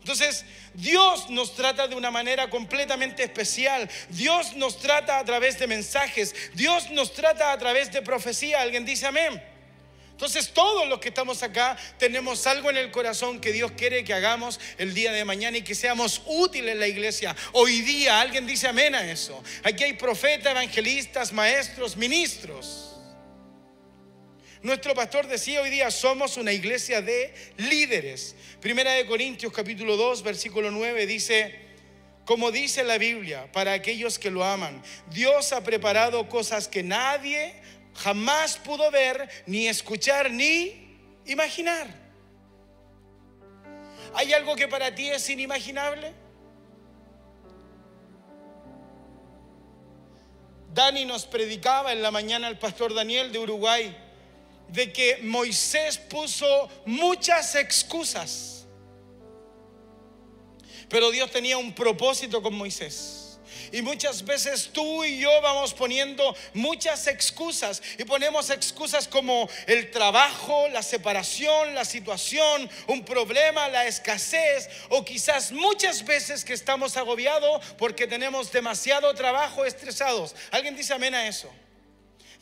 Entonces, 0.00 0.44
Dios 0.74 1.30
nos 1.30 1.54
trata 1.54 1.86
de 1.86 1.94
una 1.94 2.10
manera 2.10 2.50
completamente 2.50 3.22
especial. 3.22 3.88
Dios 4.08 4.56
nos 4.56 4.78
trata 4.80 5.18
a 5.18 5.24
través 5.24 5.60
de 5.60 5.68
mensajes. 5.68 6.34
Dios 6.54 6.90
nos 6.90 7.12
trata 7.12 7.52
a 7.52 7.58
través 7.58 7.92
de 7.92 8.02
profecía. 8.02 8.60
¿Alguien 8.60 8.84
dice 8.84 9.06
amén? 9.06 9.51
Entonces 10.12 10.52
todos 10.52 10.88
los 10.88 11.00
que 11.00 11.08
estamos 11.08 11.42
acá 11.42 11.76
tenemos 11.98 12.46
algo 12.46 12.70
en 12.70 12.76
el 12.76 12.90
corazón 12.92 13.40
que 13.40 13.50
Dios 13.50 13.72
quiere 13.72 14.04
que 14.04 14.14
hagamos 14.14 14.60
el 14.78 14.94
día 14.94 15.10
de 15.10 15.24
mañana 15.24 15.58
y 15.58 15.62
que 15.62 15.74
seamos 15.74 16.22
útiles 16.26 16.72
en 16.72 16.80
la 16.80 16.86
iglesia. 16.86 17.34
Hoy 17.52 17.80
día 17.80 18.20
alguien 18.20 18.46
dice 18.46 18.68
amén 18.68 18.94
a 18.94 19.10
eso. 19.10 19.42
Aquí 19.64 19.82
hay 19.82 19.94
profetas, 19.94 20.52
evangelistas, 20.52 21.32
maestros, 21.32 21.96
ministros. 21.96 22.92
Nuestro 24.62 24.94
pastor 24.94 25.26
decía 25.26 25.60
hoy 25.60 25.70
día 25.70 25.90
somos 25.90 26.36
una 26.36 26.52
iglesia 26.52 27.02
de 27.02 27.34
líderes. 27.56 28.36
Primera 28.60 28.92
de 28.92 29.04
Corintios 29.06 29.52
capítulo 29.52 29.96
2 29.96 30.22
versículo 30.22 30.70
9 30.70 31.04
dice, 31.06 31.58
como 32.24 32.52
dice 32.52 32.84
la 32.84 32.96
Biblia, 32.96 33.50
para 33.50 33.72
aquellos 33.72 34.20
que 34.20 34.30
lo 34.30 34.44
aman, 34.44 34.80
Dios 35.10 35.52
ha 35.52 35.64
preparado 35.64 36.28
cosas 36.28 36.68
que 36.68 36.84
nadie 36.84 37.54
jamás 37.94 38.56
pudo 38.58 38.90
ver, 38.90 39.28
ni 39.46 39.68
escuchar, 39.68 40.30
ni 40.30 40.98
imaginar. 41.26 41.86
¿Hay 44.14 44.32
algo 44.32 44.56
que 44.56 44.68
para 44.68 44.94
ti 44.94 45.08
es 45.08 45.28
inimaginable? 45.30 46.12
Dani 50.72 51.04
nos 51.04 51.26
predicaba 51.26 51.92
en 51.92 52.02
la 52.02 52.10
mañana 52.10 52.48
el 52.48 52.58
pastor 52.58 52.94
Daniel 52.94 53.30
de 53.30 53.38
Uruguay 53.38 53.94
de 54.68 54.90
que 54.90 55.18
Moisés 55.22 55.98
puso 55.98 56.68
muchas 56.86 57.54
excusas, 57.56 58.66
pero 60.88 61.10
Dios 61.10 61.30
tenía 61.30 61.58
un 61.58 61.74
propósito 61.74 62.42
con 62.42 62.54
Moisés. 62.54 63.31
Y 63.72 63.80
muchas 63.80 64.24
veces 64.24 64.68
tú 64.72 65.02
y 65.02 65.18
yo 65.18 65.40
vamos 65.40 65.72
poniendo 65.72 66.36
muchas 66.52 67.06
excusas 67.06 67.82
y 67.98 68.04
ponemos 68.04 68.50
excusas 68.50 69.08
como 69.08 69.48
el 69.66 69.90
trabajo, 69.90 70.68
la 70.68 70.82
separación, 70.82 71.74
la 71.74 71.86
situación, 71.86 72.70
un 72.86 73.04
problema, 73.04 73.68
la 73.68 73.86
escasez 73.86 74.68
o 74.90 75.04
quizás 75.04 75.52
muchas 75.52 76.04
veces 76.04 76.44
que 76.44 76.52
estamos 76.52 76.96
agobiados 76.96 77.64
porque 77.78 78.06
tenemos 78.06 78.52
demasiado 78.52 79.14
trabajo, 79.14 79.64
estresados. 79.64 80.34
¿Alguien 80.50 80.76
dice 80.76 80.92
amén 80.92 81.14
a 81.14 81.26
eso? 81.26 81.50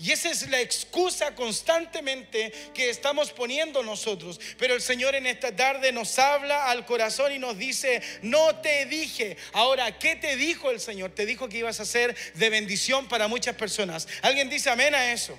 Y 0.00 0.12
esa 0.12 0.30
es 0.30 0.48
la 0.48 0.60
excusa 0.60 1.34
constantemente 1.34 2.52
que 2.72 2.88
estamos 2.88 3.32
poniendo 3.32 3.82
nosotros. 3.82 4.40
Pero 4.56 4.74
el 4.74 4.80
Señor 4.80 5.14
en 5.14 5.26
esta 5.26 5.54
tarde 5.54 5.92
nos 5.92 6.18
habla 6.18 6.70
al 6.70 6.86
corazón 6.86 7.32
y 7.32 7.38
nos 7.38 7.58
dice, 7.58 8.00
no 8.22 8.56
te 8.56 8.86
dije. 8.86 9.36
Ahora, 9.52 9.98
¿qué 9.98 10.16
te 10.16 10.36
dijo 10.36 10.70
el 10.70 10.80
Señor? 10.80 11.10
Te 11.10 11.26
dijo 11.26 11.50
que 11.50 11.58
ibas 11.58 11.80
a 11.80 11.84
ser 11.84 12.16
de 12.34 12.50
bendición 12.50 13.08
para 13.08 13.28
muchas 13.28 13.56
personas. 13.56 14.08
¿Alguien 14.22 14.48
dice 14.48 14.70
amén 14.70 14.94
a 14.94 15.12
eso? 15.12 15.38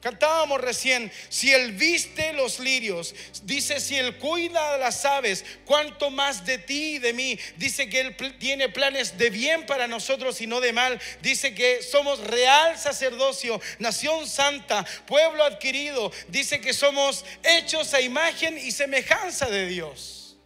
Cantábamos 0.00 0.62
recién, 0.62 1.12
si 1.28 1.52
Él 1.52 1.72
viste 1.72 2.32
los 2.32 2.58
lirios, 2.58 3.14
dice, 3.42 3.80
si 3.80 3.96
Él 3.96 4.16
cuida 4.16 4.72
de 4.72 4.78
las 4.78 5.04
aves, 5.04 5.44
cuánto 5.66 6.10
más 6.10 6.46
de 6.46 6.56
ti 6.56 6.94
y 6.94 6.98
de 6.98 7.12
mí. 7.12 7.38
Dice 7.56 7.90
que 7.90 8.00
Él 8.00 8.16
tiene 8.38 8.70
planes 8.70 9.18
de 9.18 9.28
bien 9.28 9.66
para 9.66 9.86
nosotros 9.86 10.40
y 10.40 10.46
no 10.46 10.60
de 10.60 10.72
mal. 10.72 10.98
Dice 11.20 11.54
que 11.54 11.82
somos 11.82 12.18
real 12.20 12.78
sacerdocio, 12.78 13.60
nación 13.78 14.26
santa, 14.26 14.86
pueblo 15.06 15.44
adquirido. 15.44 16.10
Dice 16.28 16.62
que 16.62 16.72
somos 16.72 17.26
hechos 17.42 17.92
a 17.92 18.00
imagen 18.00 18.56
y 18.56 18.70
semejanza 18.70 19.50
de 19.50 19.66
Dios. 19.66 20.38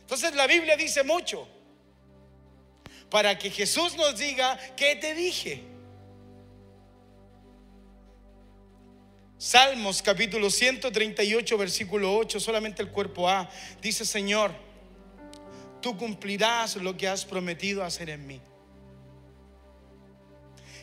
Entonces 0.00 0.34
la 0.34 0.48
Biblia 0.48 0.76
dice 0.76 1.04
mucho 1.04 1.48
para 3.10 3.38
que 3.38 3.48
Jesús 3.48 3.94
nos 3.94 4.18
diga, 4.18 4.58
¿qué 4.76 4.96
te 4.96 5.14
dije? 5.14 5.75
Salmos 9.46 10.02
capítulo 10.02 10.50
138, 10.50 11.56
versículo 11.56 12.16
8, 12.16 12.40
solamente 12.40 12.82
el 12.82 12.90
cuerpo 12.90 13.28
A, 13.28 13.48
dice 13.80 14.04
Señor, 14.04 14.50
tú 15.80 15.96
cumplirás 15.96 16.74
lo 16.74 16.96
que 16.96 17.06
has 17.06 17.24
prometido 17.24 17.84
hacer 17.84 18.10
en 18.10 18.26
mí. 18.26 18.40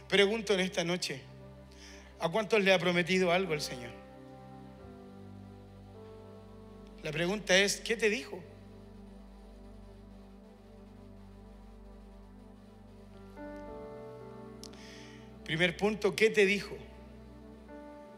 Pregunto 0.08 0.54
en 0.54 0.62
esta 0.62 0.86
noche, 0.86 1.20
¿a 2.22 2.30
cuántos 2.30 2.64
le 2.64 2.74
ha 2.74 2.80
prometido 2.80 3.34
algo 3.34 3.54
el 3.54 3.60
Señor? 3.60 3.92
La 7.02 7.12
pregunta 7.12 7.58
es, 7.58 7.82
¿qué 7.82 7.98
te 7.98 8.10
dijo? 8.10 8.42
Primer 15.44 15.76
punto, 15.76 16.16
¿qué 16.16 16.30
te 16.30 16.46
dijo? 16.46 16.78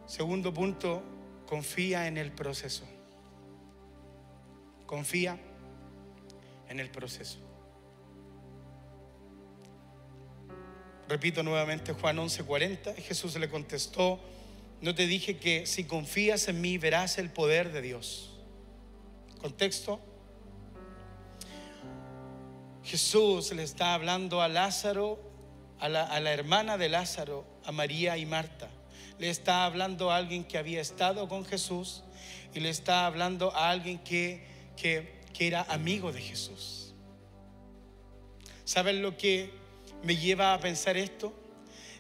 Segundo 0.08 0.54
punto, 0.54 1.02
confía 1.48 2.08
en 2.08 2.18
el 2.18 2.32
proceso. 2.32 2.86
Confía 4.86 5.40
en 6.70 6.80
el 6.80 6.92
proceso. 6.92 7.40
Repito 11.08 11.44
nuevamente 11.44 11.94
Juan 11.94 12.18
11:40, 12.18 12.96
Jesús 12.96 13.36
le 13.38 13.50
contestó, 13.50 14.20
no 14.82 14.94
te 14.94 15.08
dije 15.08 15.38
que 15.38 15.66
si 15.66 15.86
confías 15.86 16.48
en 16.48 16.62
mí 16.62 16.78
verás 16.78 17.18
el 17.18 17.32
poder 17.32 17.72
de 17.72 17.82
Dios. 17.82 18.32
Contexto, 19.40 20.00
Jesús 22.84 23.52
le 23.54 23.64
está 23.64 23.94
hablando 23.96 24.42
a 24.42 24.48
Lázaro, 24.48 25.20
a 25.80 25.90
la, 25.90 26.04
a 26.04 26.20
la 26.20 26.32
hermana 26.32 26.78
de 26.78 26.90
Lázaro, 26.90 27.46
a 27.64 27.72
María 27.72 28.18
y 28.18 28.26
Marta 28.26 28.70
le 29.20 29.30
está 29.30 29.66
hablando 29.66 30.12
a 30.12 30.18
alguien 30.18 30.44
que 30.44 30.58
había 30.58 30.82
estado 30.82 31.28
con 31.28 31.46
Jesús 31.46 32.04
y 32.54 32.60
le 32.60 32.70
está 32.70 33.06
hablando 33.06 33.56
a 33.56 33.70
alguien 33.70 34.00
que, 34.00 34.44
que, 34.76 35.14
era 35.38 35.64
amigo 35.64 36.14
de 36.14 36.22
Jesús. 36.22 36.94
¿Saben 38.64 39.02
lo 39.02 39.18
que 39.18 39.52
me 40.04 40.16
lleva 40.16 40.54
a 40.54 40.60
pensar 40.60 40.96
esto? 40.96 41.34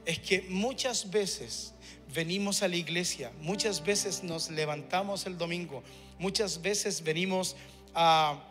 Es 0.06 0.19
que 0.19 0.43
muchas 0.49 1.12
veces 1.12 1.73
venimos 2.13 2.63
a 2.63 2.69
la 2.69 2.78
iglesia, 2.78 3.32
muchas 3.41 3.84
veces 3.84 4.23
nos 4.23 4.49
levantamos 4.49 5.25
el 5.25 5.38
domingo, 5.38 5.84
muchas 6.17 6.62
veces 6.62 7.04
venimos 7.04 7.56
a... 7.93 8.41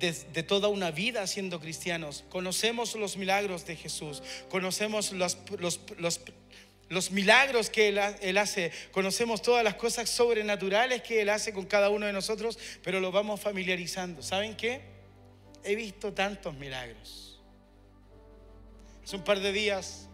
De, 0.00 0.12
toda 0.42 0.66
una 0.66 0.90
vida 0.90 1.24
siendo 1.28 1.60
cristianos. 1.60 2.24
Conocemos 2.28 2.96
los 2.96 3.16
milagros 3.16 3.64
de 3.64 3.76
Jesús, 3.76 4.24
conocemos 4.50 5.12
los, 5.12 5.38
los, 5.60 5.78
los 5.98 6.20
milagros 7.10 7.70
que 7.70 7.88
él, 7.88 8.00
él, 8.20 8.38
hace, 8.38 8.70
conocemos 8.92 9.42
todas 9.42 9.64
las 9.64 9.74
cosas 9.74 10.08
sobrenaturales 10.08 11.02
que 11.02 11.22
Él 11.22 11.30
hace 11.30 11.52
con 11.52 11.64
cada 11.64 11.90
uno 11.90 12.06
de 12.06 12.12
nosotros, 12.12 12.58
pero 12.82 13.00
lo 13.00 13.10
vamos 13.10 13.40
familiarizando. 13.40 14.22
¿Saben 14.22 14.56
qué? 14.56 14.82
He 15.62 15.74
visto 15.74 16.12
tantos 16.12 16.54
milagros. 16.54 17.40
Hace 19.02 19.16
un 19.16 19.24
par 19.24 19.40
de 19.40 19.52
días, 19.52 20.08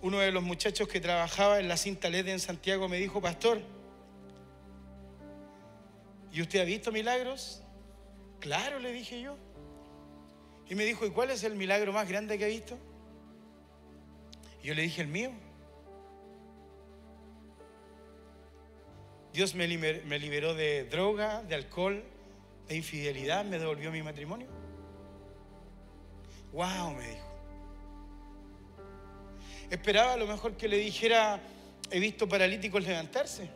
uno 0.00 0.18
de 0.18 0.32
los 0.32 0.42
muchachos 0.42 0.88
que 0.88 1.00
trabajaba 1.00 1.60
en 1.60 1.68
la 1.68 1.76
cinta 1.76 2.08
LED 2.08 2.28
en 2.28 2.40
Santiago 2.40 2.88
me 2.88 2.98
dijo, 2.98 3.20
pastor, 3.20 3.60
¿y 6.32 6.40
usted 6.40 6.60
ha 6.60 6.64
visto 6.64 6.90
milagros? 6.90 7.62
Claro, 8.40 8.78
le 8.78 8.92
dije 8.92 9.20
yo. 9.20 9.36
Y 10.68 10.74
me 10.74 10.84
dijo, 10.84 11.06
¿y 11.06 11.10
cuál 11.10 11.30
es 11.30 11.44
el 11.44 11.54
milagro 11.54 11.92
más 11.92 12.08
grande 12.08 12.38
que 12.38 12.44
ha 12.44 12.48
visto? 12.48 12.78
Yo 14.62 14.74
le 14.74 14.82
dije, 14.82 15.02
el 15.02 15.08
mío. 15.08 15.32
Dios 19.32 19.54
me 19.54 19.66
liberó 19.66 20.54
de 20.54 20.84
droga, 20.84 21.42
de 21.42 21.54
alcohol, 21.54 22.04
de 22.68 22.76
infidelidad, 22.76 23.44
me 23.44 23.58
devolvió 23.58 23.90
mi 23.90 24.02
matrimonio. 24.02 24.48
Wow, 26.52 26.92
me 26.92 27.08
dijo. 27.08 27.32
Esperaba 29.70 30.12
a 30.12 30.16
lo 30.18 30.26
mejor 30.26 30.56
que 30.56 30.68
le 30.68 30.76
dijera, 30.76 31.40
he 31.90 31.98
visto 31.98 32.28
paralíticos 32.28 32.82
levantarse. 32.82 33.48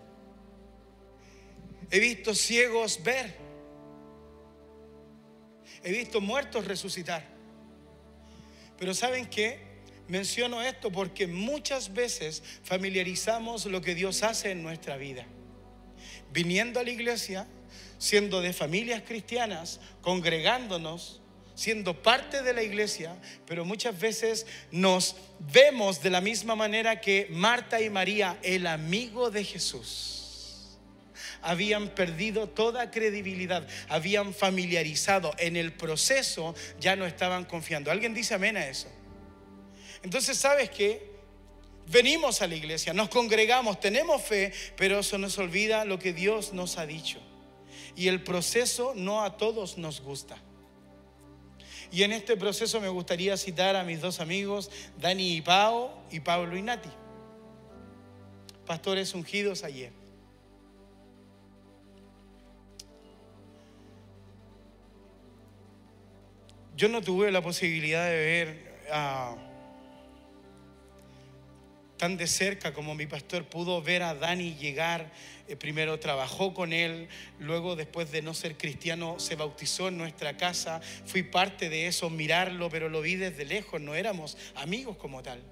He 1.90 2.00
visto 2.00 2.34
ciegos 2.34 3.02
ver. 3.02 3.36
He 5.84 5.92
visto 5.92 6.22
muertos 6.22 6.64
resucitar. 6.64 7.22
Pero 8.78 8.94
¿saben 8.94 9.26
qué? 9.26 9.65
Menciono 10.08 10.62
esto 10.62 10.92
porque 10.92 11.26
muchas 11.26 11.92
veces 11.92 12.42
familiarizamos 12.62 13.66
lo 13.66 13.80
que 13.80 13.94
Dios 13.94 14.22
hace 14.22 14.52
en 14.52 14.62
nuestra 14.62 14.96
vida. 14.96 15.26
Viniendo 16.32 16.78
a 16.78 16.84
la 16.84 16.90
iglesia, 16.90 17.46
siendo 17.98 18.40
de 18.40 18.52
familias 18.52 19.02
cristianas, 19.06 19.80
congregándonos, 20.02 21.20
siendo 21.56 22.02
parte 22.02 22.42
de 22.42 22.52
la 22.52 22.62
iglesia, 22.62 23.16
pero 23.46 23.64
muchas 23.64 23.98
veces 23.98 24.46
nos 24.70 25.16
vemos 25.52 26.02
de 26.02 26.10
la 26.10 26.20
misma 26.20 26.54
manera 26.54 27.00
que 27.00 27.26
Marta 27.30 27.80
y 27.80 27.90
María, 27.90 28.38
el 28.42 28.66
amigo 28.66 29.30
de 29.30 29.42
Jesús. 29.42 30.76
Habían 31.40 31.88
perdido 31.88 32.48
toda 32.48 32.90
credibilidad, 32.90 33.66
habían 33.88 34.34
familiarizado 34.34 35.34
en 35.38 35.56
el 35.56 35.72
proceso, 35.72 36.54
ya 36.78 36.94
no 36.94 37.06
estaban 37.06 37.44
confiando. 37.44 37.90
¿Alguien 37.90 38.14
dice 38.14 38.34
amén 38.34 38.56
a 38.56 38.66
eso? 38.66 38.88
Entonces, 40.06 40.38
¿sabes 40.38 40.70
qué? 40.70 41.10
Venimos 41.88 42.40
a 42.40 42.46
la 42.46 42.54
iglesia, 42.54 42.94
nos 42.94 43.08
congregamos, 43.08 43.80
tenemos 43.80 44.22
fe, 44.22 44.52
pero 44.76 45.00
eso 45.00 45.18
nos 45.18 45.36
olvida 45.36 45.84
lo 45.84 45.98
que 45.98 46.12
Dios 46.12 46.52
nos 46.52 46.78
ha 46.78 46.86
dicho. 46.86 47.18
Y 47.96 48.06
el 48.06 48.22
proceso 48.22 48.92
no 48.94 49.24
a 49.24 49.36
todos 49.36 49.78
nos 49.78 50.00
gusta. 50.00 50.36
Y 51.90 52.04
en 52.04 52.12
este 52.12 52.36
proceso 52.36 52.80
me 52.80 52.88
gustaría 52.88 53.36
citar 53.36 53.74
a 53.74 53.82
mis 53.82 54.00
dos 54.00 54.20
amigos, 54.20 54.70
Dani 54.96 55.38
y 55.38 55.42
Pau 55.42 55.90
y 56.12 56.20
Pablo 56.20 56.56
y 56.56 56.62
Nati, 56.62 56.90
pastores 58.64 59.12
ungidos 59.12 59.64
ayer. 59.64 59.90
Yo 66.76 66.88
no 66.88 67.02
tuve 67.02 67.32
la 67.32 67.42
posibilidad 67.42 68.08
de 68.08 68.16
ver 68.16 68.86
a 68.92 69.45
tan 71.96 72.16
de 72.16 72.26
cerca 72.26 72.72
como 72.72 72.94
mi 72.94 73.06
pastor 73.06 73.44
pudo 73.44 73.82
ver 73.82 74.02
a 74.02 74.14
Dani 74.14 74.54
llegar. 74.54 75.12
Eh, 75.48 75.56
primero 75.56 75.98
trabajó 75.98 76.54
con 76.54 76.72
él, 76.72 77.08
luego 77.38 77.76
después 77.76 78.10
de 78.10 78.22
no 78.22 78.34
ser 78.34 78.56
cristiano 78.56 79.18
se 79.18 79.36
bautizó 79.36 79.88
en 79.88 79.98
nuestra 79.98 80.36
casa. 80.36 80.80
Fui 81.06 81.22
parte 81.22 81.68
de 81.68 81.86
eso, 81.86 82.10
mirarlo, 82.10 82.68
pero 82.70 82.88
lo 82.88 83.00
vi 83.00 83.16
desde 83.16 83.44
lejos, 83.44 83.80
no 83.80 83.94
éramos 83.94 84.36
amigos 84.54 84.96
como 84.96 85.22
tal 85.22 85.42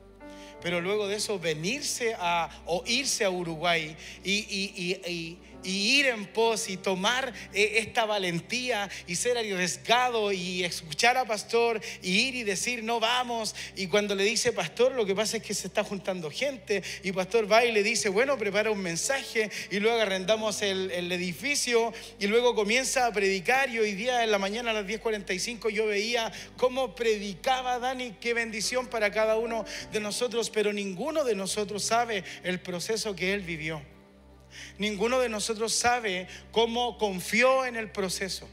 pero 0.64 0.80
luego 0.80 1.08
de 1.08 1.16
eso 1.16 1.38
venirse 1.38 2.16
a 2.18 2.48
o 2.64 2.82
irse 2.86 3.22
a 3.24 3.28
Uruguay 3.28 3.94
y, 4.24 5.36
ir 5.70 6.06
en 6.06 6.26
pos 6.26 6.68
y 6.68 6.76
tomar 6.76 7.32
eh, 7.52 7.74
esta 7.76 8.04
valentía 8.04 8.90
y 9.06 9.16
ser 9.16 9.38
arriesgado 9.38 10.32
y 10.32 10.64
escuchar 10.64 11.16
a 11.16 11.24
pastor 11.24 11.80
y 12.02 12.10
ir 12.10 12.34
y 12.34 12.42
decir 12.42 12.82
no 12.82 13.00
vamos 13.00 13.54
y 13.76 13.86
cuando 13.86 14.14
le 14.14 14.24
dice 14.24 14.52
pastor 14.52 14.92
lo 14.92 15.06
que 15.06 15.14
pasa 15.14 15.38
es 15.38 15.42
que 15.42 15.54
se 15.54 15.66
está 15.66 15.84
juntando 15.84 16.30
gente 16.30 16.82
y 17.02 17.12
pastor 17.12 17.50
va 17.50 17.64
y 17.64 17.72
le 17.72 17.82
dice 17.82 18.08
bueno 18.08 18.36
prepara 18.38 18.70
un 18.70 18.82
mensaje 18.82 19.50
y 19.70 19.80
luego 19.80 20.00
arrendamos 20.00 20.62
el, 20.62 20.90
el 20.90 21.10
edificio 21.12 21.92
y 22.18 22.26
luego 22.26 22.54
comienza 22.54 23.06
a 23.06 23.12
predicar 23.12 23.70
y 23.70 23.78
hoy 23.78 23.94
día 23.94 24.24
en 24.24 24.30
la 24.30 24.38
mañana 24.38 24.70
a 24.70 24.74
las 24.74 24.86
10.45 24.86 25.70
yo 25.70 25.86
veía 25.86 26.32
cómo 26.56 26.94
predicaba 26.94 27.78
Dani 27.78 28.16
qué 28.20 28.34
bendición 28.34 28.86
para 28.86 29.10
cada 29.10 29.36
uno 29.36 29.64
de 29.92 30.00
nosotros 30.00 30.50
pero 30.50 30.72
ninguno 30.72 31.24
de 31.24 31.34
nosotros 31.34 31.84
sabe 31.84 32.24
el 32.42 32.60
proceso 32.60 33.14
que 33.14 33.34
él 33.34 33.40
vivió. 33.40 33.93
Ninguno 34.78 35.20
de 35.20 35.28
nosotros 35.28 35.72
sabe 35.72 36.26
cómo 36.52 36.98
confió 36.98 37.64
en 37.64 37.76
el 37.76 37.90
proceso. 37.90 38.48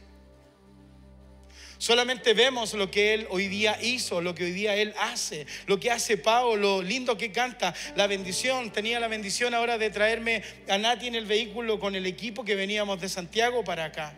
Solamente 1.78 2.32
vemos 2.32 2.74
lo 2.74 2.90
que 2.90 3.12
Él 3.14 3.26
hoy 3.30 3.48
día 3.48 3.76
hizo, 3.82 4.20
lo 4.20 4.34
que 4.34 4.44
hoy 4.44 4.52
día 4.52 4.76
Él 4.76 4.94
hace, 5.00 5.46
lo 5.66 5.80
que 5.80 5.90
hace 5.90 6.16
Pablo, 6.16 6.56
lo 6.56 6.82
lindo 6.82 7.16
que 7.16 7.32
canta, 7.32 7.74
la 7.96 8.06
bendición. 8.06 8.72
Tenía 8.72 9.00
la 9.00 9.08
bendición 9.08 9.52
ahora 9.52 9.78
de 9.78 9.90
traerme 9.90 10.42
a 10.68 10.78
Nati 10.78 11.08
en 11.08 11.16
el 11.16 11.26
vehículo 11.26 11.80
con 11.80 11.96
el 11.96 12.06
equipo 12.06 12.44
que 12.44 12.54
veníamos 12.54 13.00
de 13.00 13.08
Santiago 13.08 13.64
para 13.64 13.86
acá. 13.86 14.14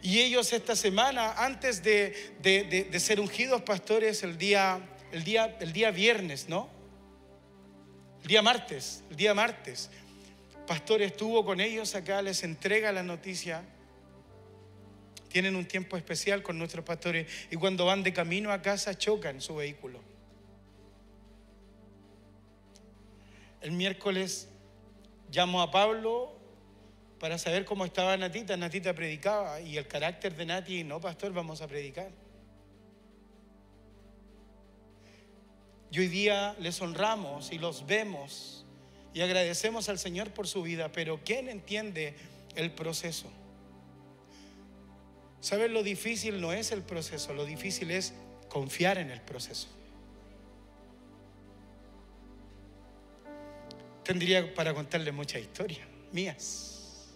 Y 0.00 0.20
ellos 0.20 0.52
esta 0.52 0.76
semana, 0.76 1.32
antes 1.32 1.82
de, 1.82 2.14
de 2.40 3.00
ser 3.00 3.18
ungidos 3.18 3.62
pastores, 3.62 4.22
el 4.22 4.38
día 4.38 4.80
el 5.12 5.24
día, 5.24 5.56
el 5.60 5.72
día 5.72 5.90
viernes, 5.90 6.48
¿no? 6.48 6.68
El 8.22 8.28
día 8.28 8.42
martes, 8.42 9.02
el 9.10 9.16
día 9.16 9.34
martes. 9.34 9.90
Pastor 10.68 11.00
estuvo 11.00 11.46
con 11.46 11.62
ellos 11.62 11.94
acá, 11.94 12.20
les 12.20 12.44
entrega 12.44 12.92
la 12.92 13.02
noticia. 13.02 13.64
Tienen 15.30 15.56
un 15.56 15.64
tiempo 15.64 15.96
especial 15.96 16.42
con 16.42 16.58
nuestros 16.58 16.84
pastores 16.84 17.26
y 17.50 17.56
cuando 17.56 17.86
van 17.86 18.02
de 18.02 18.12
camino 18.12 18.52
a 18.52 18.60
casa 18.60 18.96
chocan 18.96 19.40
su 19.40 19.56
vehículo. 19.56 19.98
El 23.62 23.72
miércoles 23.72 24.50
llamo 25.32 25.62
a 25.62 25.70
Pablo 25.70 26.36
para 27.18 27.38
saber 27.38 27.64
cómo 27.64 27.86
estaba 27.86 28.14
Natita. 28.18 28.54
Natita 28.58 28.92
predicaba 28.92 29.62
y 29.62 29.78
el 29.78 29.86
carácter 29.86 30.36
de 30.36 30.44
Nati, 30.44 30.84
no, 30.84 31.00
pastor, 31.00 31.32
vamos 31.32 31.62
a 31.62 31.66
predicar. 31.66 32.10
Y 35.90 36.00
hoy 36.00 36.08
día 36.08 36.54
les 36.60 36.78
honramos 36.82 37.52
y 37.52 37.58
los 37.58 37.86
vemos 37.86 38.66
y 39.18 39.20
agradecemos 39.20 39.88
al 39.88 39.98
Señor 39.98 40.30
por 40.30 40.46
su 40.46 40.62
vida, 40.62 40.92
pero 40.92 41.18
¿quién 41.24 41.48
entiende 41.48 42.14
el 42.54 42.70
proceso? 42.70 43.28
¿Saben? 45.40 45.72
Lo 45.72 45.82
difícil 45.82 46.40
no 46.40 46.52
es 46.52 46.70
el 46.70 46.82
proceso, 46.82 47.34
lo 47.34 47.44
difícil 47.44 47.90
es 47.90 48.12
confiar 48.48 48.96
en 48.96 49.10
el 49.10 49.20
proceso. 49.20 49.66
Tendría 54.04 54.54
para 54.54 54.72
contarle 54.72 55.10
mucha 55.10 55.40
historia, 55.40 55.84
mías. 56.12 57.08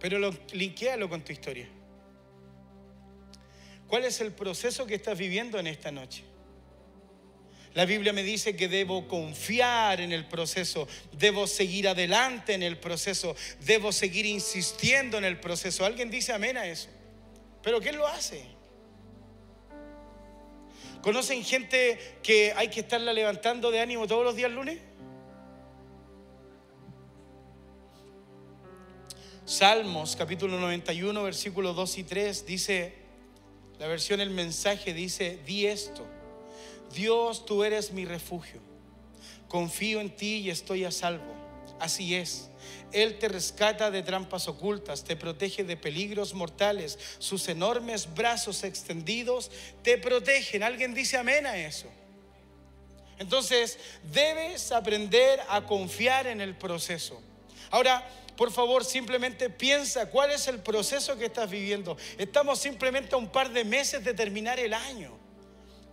Pero 0.00 0.18
lo, 0.18 0.34
linkealo 0.52 1.08
con 1.08 1.22
tu 1.22 1.30
historia. 1.30 1.68
¿Cuál 3.86 4.04
es 4.04 4.20
el 4.20 4.32
proceso 4.32 4.84
que 4.84 4.96
estás 4.96 5.16
viviendo 5.16 5.60
en 5.60 5.68
esta 5.68 5.92
noche? 5.92 6.24
La 7.76 7.84
Biblia 7.84 8.14
me 8.14 8.22
dice 8.22 8.56
que 8.56 8.68
debo 8.68 9.06
confiar 9.06 10.00
en 10.00 10.10
el 10.10 10.24
proceso, 10.24 10.88
debo 11.12 11.46
seguir 11.46 11.86
adelante 11.88 12.54
en 12.54 12.62
el 12.62 12.78
proceso, 12.78 13.36
debo 13.60 13.92
seguir 13.92 14.24
insistiendo 14.24 15.18
en 15.18 15.26
el 15.26 15.38
proceso. 15.40 15.84
¿Alguien 15.84 16.10
dice 16.10 16.32
amén 16.32 16.56
a 16.56 16.66
eso? 16.66 16.88
¿Pero 17.62 17.78
quién 17.78 17.98
lo 17.98 18.06
hace? 18.06 18.46
¿Conocen 21.02 21.44
gente 21.44 21.98
que 22.22 22.54
hay 22.56 22.68
que 22.68 22.80
estarla 22.80 23.12
levantando 23.12 23.70
de 23.70 23.80
ánimo 23.80 24.06
todos 24.06 24.24
los 24.24 24.34
días 24.36 24.50
lunes? 24.50 24.78
Salmos 29.44 30.16
capítulo 30.16 30.58
91, 30.58 31.22
versículos 31.22 31.76
2 31.76 31.98
y 31.98 32.04
3 32.04 32.46
dice, 32.46 32.94
la 33.78 33.86
versión 33.86 34.22
El 34.22 34.30
mensaje 34.30 34.94
dice, 34.94 35.40
di 35.44 35.66
esto, 35.66 36.15
Dios 36.94 37.44
tú 37.46 37.64
eres 37.64 37.92
mi 37.92 38.04
refugio, 38.04 38.60
confío 39.48 40.00
en 40.00 40.14
ti 40.14 40.38
y 40.38 40.50
estoy 40.50 40.84
a 40.84 40.90
salvo. 40.90 41.34
Así 41.78 42.14
es. 42.14 42.48
Él 42.92 43.18
te 43.18 43.28
rescata 43.28 43.90
de 43.90 44.02
trampas 44.02 44.48
ocultas, 44.48 45.04
te 45.04 45.16
protege 45.16 45.64
de 45.64 45.76
peligros 45.76 46.32
mortales. 46.32 46.98
Sus 47.18 47.48
enormes 47.48 48.14
brazos 48.14 48.64
extendidos 48.64 49.50
te 49.82 49.98
protegen. 49.98 50.62
¿Alguien 50.62 50.94
dice 50.94 51.16
amén 51.16 51.46
a 51.46 51.56
eso? 51.56 51.86
Entonces, 53.18 53.78
debes 54.12 54.72
aprender 54.72 55.40
a 55.48 55.64
confiar 55.64 56.26
en 56.26 56.40
el 56.40 56.54
proceso. 56.54 57.20
Ahora, 57.70 58.06
por 58.36 58.52
favor, 58.52 58.84
simplemente 58.84 59.48
piensa 59.48 60.10
cuál 60.10 60.30
es 60.30 60.46
el 60.48 60.60
proceso 60.60 61.16
que 61.16 61.26
estás 61.26 61.50
viviendo. 61.50 61.96
Estamos 62.18 62.58
simplemente 62.58 63.14
a 63.14 63.18
un 63.18 63.28
par 63.28 63.50
de 63.50 63.64
meses 63.64 64.04
de 64.04 64.12
terminar 64.12 64.60
el 64.60 64.74
año. 64.74 65.25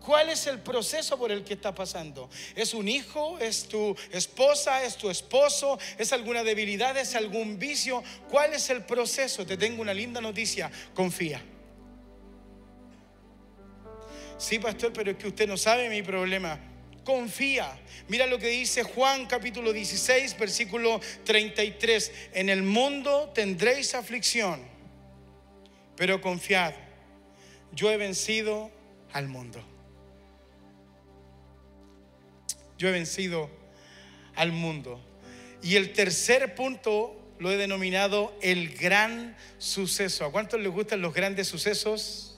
¿Cuál 0.05 0.29
es 0.29 0.47
el 0.47 0.59
proceso 0.59 1.17
por 1.17 1.31
el 1.31 1.45
que 1.45 1.53
está 1.53 1.73
pasando? 1.73 2.29
¿Es 2.55 2.73
un 2.73 2.89
hijo? 2.89 3.39
¿Es 3.39 3.69
tu 3.69 3.95
esposa? 4.11 4.83
¿Es 4.83 4.97
tu 4.97 5.09
esposo? 5.09 5.79
¿Es 5.97 6.11
alguna 6.11 6.43
debilidad? 6.43 6.97
¿Es 6.97 7.15
algún 7.15 7.57
vicio? 7.57 8.03
¿Cuál 8.29 8.53
es 8.53 8.69
el 8.69 8.83
proceso? 8.83 9.45
Te 9.45 9.55
tengo 9.55 9.81
una 9.81 9.93
linda 9.93 10.19
noticia. 10.19 10.69
Confía. 10.93 11.41
Sí, 14.37 14.59
pastor, 14.59 14.91
pero 14.91 15.11
es 15.11 15.17
que 15.17 15.29
usted 15.29 15.47
no 15.47 15.55
sabe 15.55 15.87
mi 15.87 16.01
problema. 16.01 16.59
Confía. 17.05 17.79
Mira 18.09 18.27
lo 18.27 18.37
que 18.37 18.47
dice 18.47 18.83
Juan 18.83 19.25
capítulo 19.25 19.71
16, 19.71 20.37
versículo 20.37 20.99
33. 21.23 22.11
En 22.33 22.49
el 22.49 22.61
mundo 22.61 23.31
tendréis 23.33 23.95
aflicción, 23.95 24.61
pero 25.95 26.19
confiad. 26.19 26.73
Yo 27.71 27.89
he 27.89 27.95
vencido 27.95 28.69
al 29.13 29.29
mundo. 29.29 29.72
Yo 32.77 32.88
he 32.88 32.91
vencido 32.91 33.49
al 34.36 34.51
mundo. 34.51 34.99
Y 35.62 35.75
el 35.75 35.93
tercer 35.93 36.55
punto 36.55 37.19
lo 37.39 37.51
he 37.51 37.57
denominado 37.57 38.33
el 38.41 38.75
gran 38.75 39.36
suceso. 39.57 40.25
¿A 40.25 40.31
cuántos 40.31 40.59
les 40.62 40.71
gustan 40.71 41.01
los 41.01 41.13
grandes 41.13 41.47
sucesos? 41.47 42.33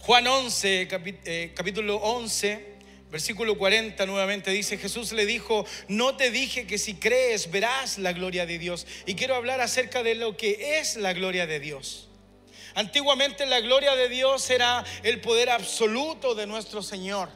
Juan 0.00 0.26
11, 0.26 0.88
eh, 1.24 1.52
capítulo 1.54 1.96
11, 1.96 2.66
versículo 3.10 3.56
40 3.56 4.06
nuevamente 4.06 4.50
dice, 4.50 4.76
Jesús 4.76 5.12
le 5.12 5.24
dijo, 5.24 5.64
no 5.88 6.16
te 6.16 6.30
dije 6.30 6.66
que 6.66 6.78
si 6.78 6.94
crees 6.94 7.50
verás 7.50 7.98
la 7.98 8.12
gloria 8.12 8.44
de 8.44 8.58
Dios. 8.58 8.86
Y 9.06 9.14
quiero 9.14 9.34
hablar 9.34 9.60
acerca 9.60 10.02
de 10.02 10.14
lo 10.14 10.36
que 10.36 10.78
es 10.78 10.96
la 10.96 11.12
gloria 11.12 11.46
de 11.46 11.60
Dios. 11.60 12.09
Antiguamente 12.74 13.46
la 13.46 13.60
gloria 13.60 13.94
de 13.96 14.08
Dios 14.08 14.48
era 14.50 14.84
el 15.02 15.20
poder 15.20 15.50
absoluto 15.50 16.34
de 16.34 16.46
nuestro 16.46 16.82
Señor. 16.82 17.28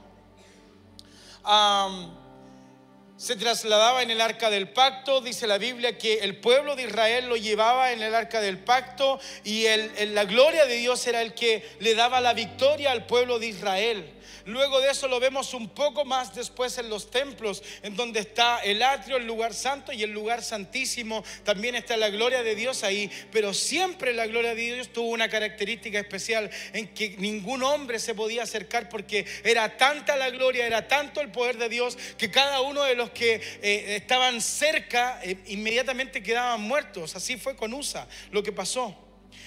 Se 3.17 3.37
trasladaba 3.37 4.03
en 4.03 4.11
el 4.11 4.21
arca 4.21 4.51
del 4.51 4.69
pacto, 4.69 5.21
dice 5.21 5.47
la 5.47 5.59
Biblia 5.59 5.97
que 5.97 6.19
el 6.19 6.37
pueblo 6.37 6.75
de 6.75 6.85
Israel 6.85 7.29
lo 7.29 7.37
llevaba 7.37 7.93
en 7.93 8.03
el 8.03 8.15
arca 8.15 8.41
del 8.41 8.59
pacto 8.59 9.21
y 9.45 9.67
la 10.07 10.25
gloria 10.25 10.67
de 10.67 10.77
Dios 10.77 11.07
era 11.07 11.23
el 11.23 11.35
que 11.35 11.65
le 11.79 11.95
daba 11.95 12.21
la 12.21 12.35
victoria 12.35 12.91
al 12.91 13.07
pueblo 13.07 13.39
de 13.39 13.47
Israel. 13.47 14.15
Luego 14.47 14.81
de 14.81 14.91
eso 14.91 15.09
lo 15.09 15.21
vemos 15.21 15.55
un 15.55 15.71
poco 15.71 16.05
más 16.05 16.35
después 16.35 16.77
en 16.77 16.91
los 16.91 17.11
templos, 17.11 17.63
en 17.83 17.97
donde 17.97 18.21
está 18.21 18.59
el 18.59 18.83
atrio, 18.83 19.17
el 19.17 19.27
lugar 19.27 19.55
santo 19.55 19.93
y 19.93 20.03
el 20.03 20.11
lugar 20.11 20.43
santísimo. 20.43 21.25
También 21.45 21.75
está 21.75 21.97
la 21.97 22.11
gloria 22.11 22.43
de 22.43 22.55
Dios 22.55 22.85
ahí, 22.85 23.11
pero 23.33 23.55
siempre 23.55 24.13
la 24.13 24.27
gloria 24.27 24.55
de 24.55 24.75
Dios 24.75 24.93
tuvo 24.93 25.09
una 25.09 25.31
característica 25.31 25.99
especial 25.99 26.51
en 26.75 26.89
que 26.89 27.17
ningún 27.17 27.63
hombre 27.63 27.99
se 27.99 28.15
podía 28.15 28.43
acercar 28.43 28.91
porque 28.91 29.25
era 29.45 29.79
tanta 29.79 30.17
la 30.17 30.29
gloria, 30.29 30.67
era 30.67 30.89
tanto 30.89 31.23
el 31.23 31.31
poder 31.31 31.57
de 31.57 31.71
Dios 31.71 31.97
que 32.19 32.31
cada 32.31 32.61
uno 32.61 32.83
de 32.83 32.97
los 32.97 33.04
que 33.11 33.35
eh, 33.63 33.97
estaban 33.97 34.41
cerca 34.41 35.21
eh, 35.23 35.39
inmediatamente 35.47 36.23
quedaban 36.23 36.61
muertos. 36.61 37.17
Así 37.17 37.37
fue 37.37 37.57
con 37.57 37.73
Usa 37.75 38.07
lo 38.31 38.43
que 38.43 38.53
pasó. 38.53 38.97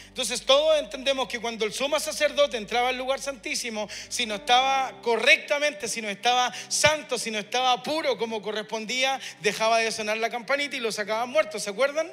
Entonces 0.08 0.42
todos 0.48 0.80
entendemos 0.80 1.28
que 1.28 1.40
cuando 1.40 1.64
el 1.64 1.72
sumo 1.74 2.00
sacerdote 2.00 2.58
entraba 2.58 2.90
al 2.90 2.98
lugar 2.98 3.22
santísimo, 3.22 3.88
si 4.10 4.26
no 4.26 4.36
estaba 4.36 5.00
correctamente, 5.04 5.88
si 5.88 6.02
no 6.02 6.10
estaba 6.10 6.52
santo, 6.70 7.20
si 7.20 7.30
no 7.30 7.38
estaba 7.38 7.84
puro 7.84 8.18
como 8.18 8.42
correspondía, 8.42 9.20
dejaba 9.42 9.78
de 9.78 9.92
sonar 9.92 10.18
la 10.18 10.32
campanita 10.32 10.76
y 10.76 10.80
lo 10.80 10.92
sacaban 10.92 11.30
muerto. 11.30 11.60
¿Se 11.60 11.70
acuerdan? 11.70 12.12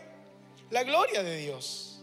La 0.71 0.83
gloria 0.83 1.23
de 1.23 1.39
Dios. 1.39 2.03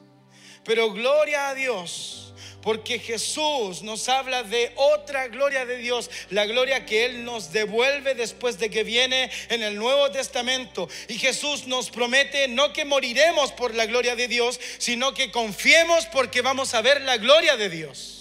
Pero 0.63 0.91
gloria 0.91 1.49
a 1.49 1.54
Dios 1.54 2.31
porque 2.62 3.00
Jesús 3.00 3.82
nos 3.82 4.08
habla 4.10 4.43
de 4.43 4.71
otra 4.76 5.28
gloria 5.28 5.65
de 5.65 5.78
Dios, 5.78 6.10
la 6.30 6.45
gloria 6.45 6.86
que 6.86 7.06
Él 7.06 7.24
nos 7.24 7.52
devuelve 7.52 8.15
después 8.15 8.60
de 8.60 8.69
que 8.69 8.84
viene 8.84 9.32
en 9.50 9.63
el 9.63 9.76
Nuevo 9.76 10.12
Testamento. 10.12 10.88
Y 11.08 11.17
Jesús 11.17 11.67
nos 11.67 11.89
promete 11.89 12.47
no 12.47 12.74
que 12.74 12.86
moriremos 12.86 13.52
por 13.52 13.76
la 13.76 13.86
gloria 13.86 14.15
de 14.15 14.28
Dios, 14.28 14.60
sino 14.78 15.13
que 15.13 15.32
confiemos 15.32 16.06
porque 16.08 16.41
vamos 16.41 16.74
a 16.74 16.82
ver 16.82 17.02
la 17.02 17.17
gloria 17.17 17.58
de 17.58 17.69
Dios. 17.69 18.17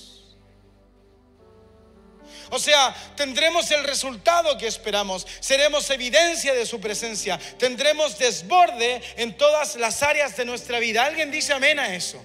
O 2.51 2.59
sea, 2.59 2.95
tendremos 3.17 3.71
el 3.71 3.85
resultado 3.85 4.59
que 4.59 4.67
esperamos, 4.67 5.25
seremos 5.39 5.89
evidencia 5.91 6.53
de 6.53 6.67
su 6.67 6.81
presencia, 6.81 7.39
tendremos 7.59 8.19
desborde 8.19 9.01
en 9.17 9.37
todas 9.37 9.77
las 9.77 10.03
áreas 10.03 10.37
de 10.37 10.45
nuestra 10.45 10.81
vida. 10.81 11.05
¿Alguien 11.05 11.31
dice 11.31 11.53
amén 11.53 11.79
a 11.79 11.95
eso? 11.95 12.21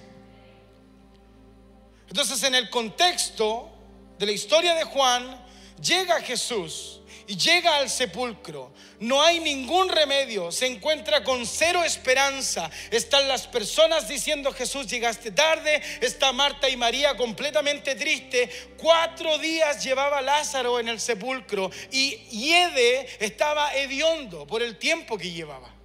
Entonces, 2.08 2.42
en 2.42 2.54
el 2.54 2.70
contexto 2.70 3.70
de 4.18 4.26
la 4.26 4.32
historia 4.32 4.74
de 4.74 4.84
Juan, 4.84 5.44
llega 5.80 6.20
Jesús 6.20 7.00
y 7.26 7.36
llega 7.36 7.76
al 7.76 7.90
sepulcro. 7.90 8.72
No 9.00 9.22
hay 9.22 9.40
ningún 9.40 9.88
remedio, 9.88 10.52
se 10.52 10.66
encuentra 10.66 11.24
con 11.24 11.44
cero 11.46 11.84
esperanza. 11.84 12.70
Están 12.90 13.28
las 13.28 13.46
personas 13.46 14.08
diciendo 14.08 14.52
Jesús 14.52 14.86
llegaste 14.86 15.32
tarde, 15.32 15.82
está 16.00 16.32
Marta 16.32 16.68
y 16.68 16.76
María 16.76 17.16
completamente 17.16 17.94
triste. 17.94 18.48
Cuatro 18.76 19.38
días 19.38 19.82
llevaba 19.84 20.22
Lázaro 20.22 20.78
en 20.78 20.88
el 20.88 21.00
sepulcro 21.00 21.70
y 21.90 22.16
Yede 22.30 23.08
estaba 23.24 23.74
hediondo 23.74 24.46
por 24.46 24.62
el 24.62 24.78
tiempo 24.78 25.18
que 25.18 25.32
llevaba. 25.32 25.75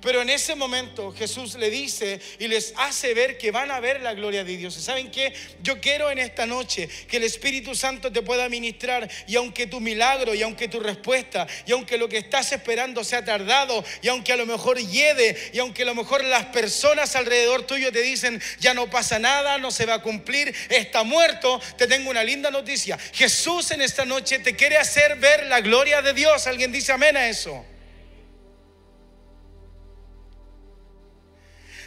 Pero 0.00 0.22
en 0.22 0.30
ese 0.30 0.54
momento 0.54 1.12
Jesús 1.12 1.56
le 1.56 1.68
dice 1.68 2.20
y 2.38 2.48
les 2.48 2.72
hace 2.76 3.12
ver 3.12 3.36
que 3.36 3.50
van 3.50 3.70
a 3.70 3.80
ver 3.80 4.00
la 4.00 4.14
gloria 4.14 4.44
de 4.44 4.56
Dios. 4.56 4.74
saben 4.74 5.10
qué? 5.10 5.34
Yo 5.62 5.80
quiero 5.80 6.10
en 6.10 6.18
esta 6.18 6.46
noche 6.46 6.88
que 7.08 7.18
el 7.18 7.24
Espíritu 7.24 7.74
Santo 7.74 8.10
te 8.10 8.22
pueda 8.22 8.48
ministrar 8.48 9.08
y 9.26 9.36
aunque 9.36 9.66
tu 9.66 9.78
milagro 9.78 10.34
y 10.34 10.42
aunque 10.42 10.68
tu 10.68 10.80
respuesta 10.80 11.46
y 11.66 11.72
aunque 11.72 11.98
lo 11.98 12.08
que 12.08 12.18
estás 12.18 12.50
esperando 12.52 13.04
sea 13.04 13.24
tardado 13.24 13.84
y 14.00 14.08
aunque 14.08 14.32
a 14.32 14.36
lo 14.36 14.46
mejor 14.46 14.78
hiede 14.78 15.36
y 15.52 15.58
aunque 15.58 15.82
a 15.82 15.86
lo 15.86 15.94
mejor 15.94 16.24
las 16.24 16.46
personas 16.46 17.14
alrededor 17.14 17.66
tuyo 17.66 17.92
te 17.92 18.00
dicen 18.00 18.40
ya 18.58 18.72
no 18.72 18.88
pasa 18.88 19.18
nada, 19.18 19.58
no 19.58 19.70
se 19.70 19.84
va 19.84 19.94
a 19.94 20.02
cumplir, 20.02 20.54
está 20.70 21.02
muerto, 21.02 21.60
te 21.76 21.86
tengo 21.86 22.08
una 22.08 22.24
linda 22.24 22.50
noticia. 22.50 22.98
Jesús 23.12 23.70
en 23.70 23.82
esta 23.82 24.06
noche 24.06 24.38
te 24.38 24.56
quiere 24.56 24.78
hacer 24.78 25.16
ver 25.16 25.46
la 25.46 25.60
gloria 25.60 26.00
de 26.00 26.14
Dios. 26.14 26.46
¿Alguien 26.46 26.72
dice 26.72 26.92
amén 26.92 27.16
a 27.16 27.28
eso? 27.28 27.64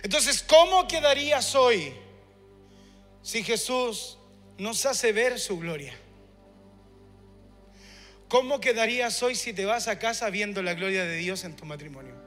Entonces, 0.03 0.43
¿cómo 0.43 0.87
quedarías 0.87 1.55
hoy 1.55 1.93
si 3.21 3.41
Jesús 3.41 4.19
nos 4.57 4.85
hace 4.85 5.11
ver 5.13 5.39
su 5.39 5.57
gloria? 5.57 5.93
¿Cómo 8.27 8.59
quedarías 8.59 9.23
hoy 9.23 9.35
si 9.35 9.53
te 9.53 9.65
vas 9.65 9.87
a 9.87 9.99
casa 9.99 10.29
viendo 10.29 10.61
la 10.61 10.73
gloria 10.73 11.05
de 11.05 11.17
Dios 11.17 11.45
en 11.45 11.55
tu 11.55 11.65
matrimonio? 11.65 12.22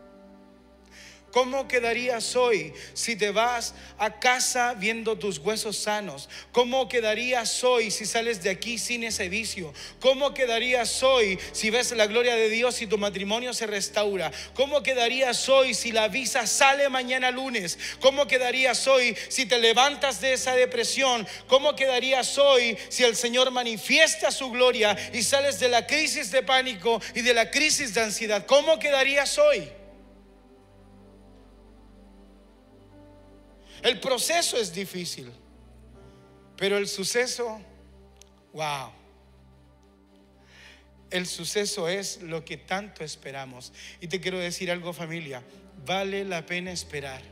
¿Cómo 1.37 1.69
quedarías 1.69 2.35
hoy 2.35 2.73
si 2.95 3.15
te 3.15 3.31
vas 3.31 3.75
a 3.99 4.21
casa 4.21 4.73
viendo 4.73 5.19
tus 5.19 5.37
huesos 5.37 5.77
sanos? 5.77 6.31
¿Cómo 6.51 6.89
quedarías 6.89 7.63
hoy 7.63 7.91
si 7.91 8.07
sales 8.07 8.43
de 8.43 8.49
aquí 8.49 8.79
sin 8.79 9.05
ese 9.05 9.29
vicio? 9.29 9.75
¿Cómo 10.01 10.33
quedarías 10.33 11.03
hoy 11.03 11.39
si 11.53 11.69
ves 11.69 11.93
la 11.93 12.07
gloria 12.07 12.37
de 12.37 12.49
Dios 12.49 12.81
y 12.81 12.87
tu 12.87 12.97
matrimonio 12.97 13.53
se 13.53 13.67
restaura? 13.67 14.33
¿Cómo 14.55 14.83
quedarías 14.83 15.47
hoy 15.51 15.75
si 15.75 15.93
la 15.93 16.09
visa 16.09 16.47
sale 16.47 16.89
mañana 16.89 17.31
lunes? 17.31 17.79
¿Cómo 18.01 18.27
quedarías 18.27 18.87
hoy 18.87 19.15
si 19.29 19.45
te 19.45 19.59
levantas 19.59 20.23
de 20.23 20.33
esa 20.33 20.55
depresión? 20.55 21.29
¿Cómo 21.49 21.77
quedarías 21.77 22.39
hoy 22.39 22.79
si 22.89 23.05
el 23.05 23.15
Señor 23.15 23.51
manifiesta 23.51 24.31
su 24.31 24.51
gloria 24.51 24.97
y 25.13 25.23
sales 25.23 25.61
de 25.61 25.69
la 25.69 25.87
crisis 25.87 26.31
de 26.31 26.43
pánico 26.43 26.99
y 27.15 27.21
de 27.21 27.35
la 27.35 27.51
crisis 27.51 27.93
de 27.93 28.01
ansiedad? 28.01 28.47
¿Cómo 28.47 28.79
quedarías 28.79 29.37
hoy? 29.37 29.71
El 33.83 34.01
proceso 34.01 34.57
es 34.57 34.73
difícil, 34.73 35.31
pero 36.57 36.79
el 36.79 36.89
suceso, 36.89 37.61
wow. 38.53 38.91
El 41.11 41.27
suceso 41.27 41.89
es 41.89 42.23
lo 42.23 42.45
que 42.45 42.57
tanto 42.57 43.05
esperamos. 43.05 43.73
Y 44.01 44.09
te 44.09 44.21
quiero 44.21 44.39
decir 44.39 44.71
algo 44.71 44.93
familia, 44.93 45.43
vale 45.85 46.25
la 46.25 46.47
pena 46.47 46.73
esperar, 46.73 47.23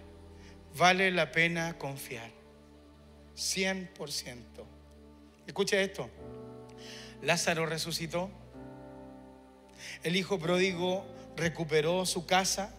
vale 0.77 1.11
la 1.11 1.33
pena 1.33 1.77
confiar, 1.79 2.31
100%. 3.37 4.37
Escucha 5.47 5.81
esto, 5.81 6.09
Lázaro 7.23 7.67
resucitó. 7.67 8.31
El 10.03 10.17
hijo 10.17 10.39
pródigo 10.39 11.05
recuperó 11.37 12.07
su 12.07 12.27
casa, 12.27 12.75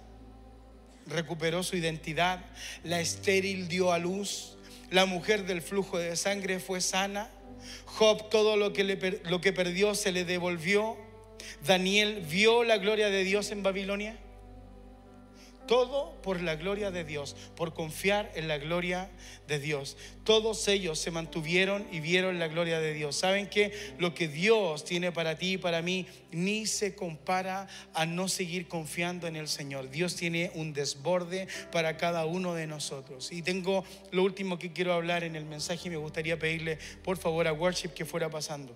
recuperó 1.07 1.63
su 1.63 1.77
identidad. 1.77 2.45
La 2.83 2.99
estéril 2.99 3.67
dio 3.67 3.91
a 3.91 3.99
luz. 3.99 4.57
La 4.91 5.05
mujer 5.05 5.45
del 5.45 5.61
flujo 5.61 5.97
de 5.97 6.15
sangre 6.15 6.59
fue 6.59 6.81
sana. 6.81 7.29
Job 7.85 8.29
todo 8.29 8.57
lo 8.57 8.73
que, 8.73 8.83
le, 8.83 9.21
lo 9.25 9.41
que 9.41 9.53
perdió 9.53 9.95
se 9.95 10.11
le 10.11 10.25
devolvió. 10.25 10.97
Daniel 11.65 12.21
vio 12.29 12.63
la 12.63 12.77
gloria 12.77 13.09
de 13.09 13.23
Dios 13.23 13.51
en 13.51 13.63
Babilonia. 13.63 14.17
Todo 15.67 16.13
por 16.21 16.41
la 16.41 16.55
gloria 16.55 16.91
de 16.91 17.03
Dios, 17.03 17.35
por 17.55 17.73
confiar 17.73 18.31
en 18.35 18.47
la 18.47 18.57
gloria 18.57 19.09
de 19.47 19.59
Dios. 19.59 19.97
Todos 20.23 20.67
ellos 20.67 20.99
se 20.99 21.11
mantuvieron 21.11 21.85
y 21.91 21.99
vieron 21.99 22.39
la 22.39 22.47
gloria 22.47 22.79
de 22.79 22.93
Dios. 22.93 23.15
¿Saben 23.15 23.47
que 23.47 23.73
Lo 23.97 24.13
que 24.13 24.27
Dios 24.27 24.85
tiene 24.85 25.11
para 25.11 25.37
ti 25.37 25.53
y 25.53 25.57
para 25.57 25.81
mí 25.81 26.05
ni 26.31 26.65
se 26.65 26.95
compara 26.95 27.67
a 27.93 28.05
no 28.05 28.27
seguir 28.27 28.67
confiando 28.67 29.27
en 29.27 29.35
el 29.35 29.47
Señor. 29.47 29.89
Dios 29.89 30.15
tiene 30.15 30.51
un 30.55 30.73
desborde 30.73 31.47
para 31.71 31.97
cada 31.97 32.25
uno 32.25 32.53
de 32.53 32.67
nosotros. 32.67 33.31
Y 33.31 33.41
tengo 33.41 33.83
lo 34.11 34.23
último 34.23 34.59
que 34.59 34.73
quiero 34.73 34.93
hablar 34.93 35.23
en 35.23 35.35
el 35.35 35.45
mensaje 35.45 35.87
y 35.87 35.91
me 35.91 35.97
gustaría 35.97 36.37
pedirle 36.37 36.77
por 37.03 37.17
favor 37.17 37.47
a 37.47 37.53
Worship 37.53 37.89
que 37.89 38.05
fuera 38.05 38.29
pasando. 38.29 38.75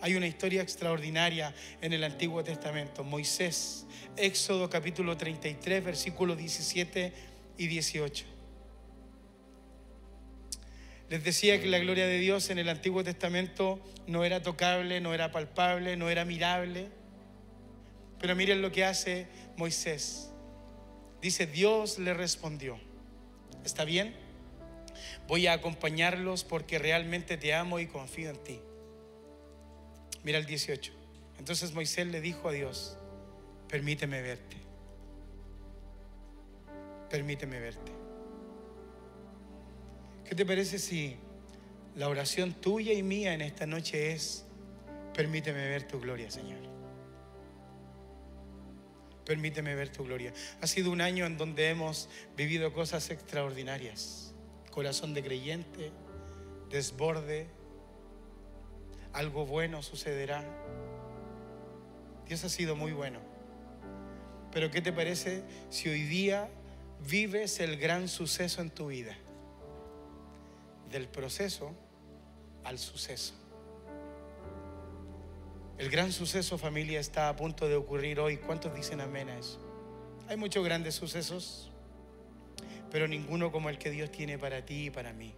Hay 0.00 0.14
una 0.14 0.26
historia 0.26 0.62
extraordinaria 0.62 1.54
en 1.80 1.92
el 1.92 2.04
Antiguo 2.04 2.44
Testamento. 2.44 3.02
Moisés, 3.02 3.86
Éxodo 4.16 4.68
capítulo 4.68 5.16
33, 5.16 5.82
versículos 5.82 6.36
17 6.36 7.12
y 7.56 7.66
18. 7.66 8.24
Les 11.08 11.24
decía 11.24 11.60
que 11.60 11.66
la 11.66 11.78
gloria 11.78 12.06
de 12.06 12.18
Dios 12.18 12.50
en 12.50 12.58
el 12.58 12.68
Antiguo 12.68 13.04
Testamento 13.04 13.80
no 14.06 14.24
era 14.24 14.42
tocable, 14.42 15.00
no 15.00 15.14
era 15.14 15.30
palpable, 15.30 15.96
no 15.96 16.10
era 16.10 16.24
mirable. 16.24 16.88
Pero 18.20 18.34
miren 18.36 18.60
lo 18.60 18.72
que 18.72 18.84
hace 18.84 19.28
Moisés. 19.56 20.30
Dice, 21.22 21.46
Dios 21.46 21.98
le 21.98 22.12
respondió, 22.12 22.78
¿está 23.64 23.84
bien? 23.84 24.14
Voy 25.26 25.46
a 25.46 25.54
acompañarlos 25.54 26.44
porque 26.44 26.78
realmente 26.78 27.36
te 27.36 27.54
amo 27.54 27.78
y 27.78 27.86
confío 27.86 28.30
en 28.30 28.36
ti. 28.44 28.60
Mira 30.26 30.38
el 30.38 30.46
18. 30.46 30.92
Entonces 31.38 31.72
Moisés 31.72 32.04
le 32.08 32.20
dijo 32.20 32.48
a 32.48 32.52
Dios, 32.52 32.98
permíteme 33.68 34.20
verte. 34.22 34.56
Permíteme 37.08 37.60
verte. 37.60 37.92
¿Qué 40.24 40.34
te 40.34 40.44
parece 40.44 40.80
si 40.80 41.14
la 41.94 42.08
oración 42.08 42.54
tuya 42.54 42.92
y 42.92 43.04
mía 43.04 43.34
en 43.34 43.40
esta 43.40 43.66
noche 43.66 44.14
es, 44.14 44.44
permíteme 45.14 45.68
ver 45.68 45.86
tu 45.86 46.00
gloria, 46.00 46.28
Señor? 46.28 46.58
Permíteme 49.24 49.76
ver 49.76 49.90
tu 49.90 50.02
gloria. 50.02 50.32
Ha 50.60 50.66
sido 50.66 50.90
un 50.90 51.02
año 51.02 51.24
en 51.24 51.38
donde 51.38 51.70
hemos 51.70 52.08
vivido 52.36 52.72
cosas 52.72 53.10
extraordinarias. 53.10 54.34
Corazón 54.72 55.14
de 55.14 55.22
creyente, 55.22 55.92
desborde, 56.68 57.46
algo 59.16 59.46
bueno 59.46 59.82
sucederá. 59.82 60.44
Dios 62.26 62.44
ha 62.44 62.50
sido 62.50 62.76
muy 62.76 62.92
bueno. 62.92 63.18
Pero 64.52 64.70
¿qué 64.70 64.82
te 64.82 64.92
parece 64.92 65.42
si 65.70 65.88
hoy 65.88 66.02
día 66.02 66.50
vives 67.08 67.60
el 67.60 67.78
gran 67.78 68.08
suceso 68.08 68.60
en 68.60 68.68
tu 68.68 68.88
vida? 68.88 69.16
Del 70.90 71.08
proceso 71.08 71.72
al 72.62 72.78
suceso. 72.78 73.32
El 75.78 75.88
gran 75.88 76.12
suceso 76.12 76.58
familia 76.58 77.00
está 77.00 77.30
a 77.30 77.36
punto 77.36 77.68
de 77.68 77.76
ocurrir 77.76 78.20
hoy. 78.20 78.36
¿Cuántos 78.36 78.74
dicen 78.74 79.00
amén 79.00 79.30
a 79.30 79.38
eso? 79.38 79.58
Hay 80.28 80.36
muchos 80.36 80.62
grandes 80.62 80.94
sucesos, 80.94 81.70
pero 82.90 83.08
ninguno 83.08 83.50
como 83.50 83.70
el 83.70 83.78
que 83.78 83.90
Dios 83.90 84.10
tiene 84.10 84.38
para 84.38 84.66
ti 84.66 84.86
y 84.86 84.90
para 84.90 85.14
mí. 85.14 85.34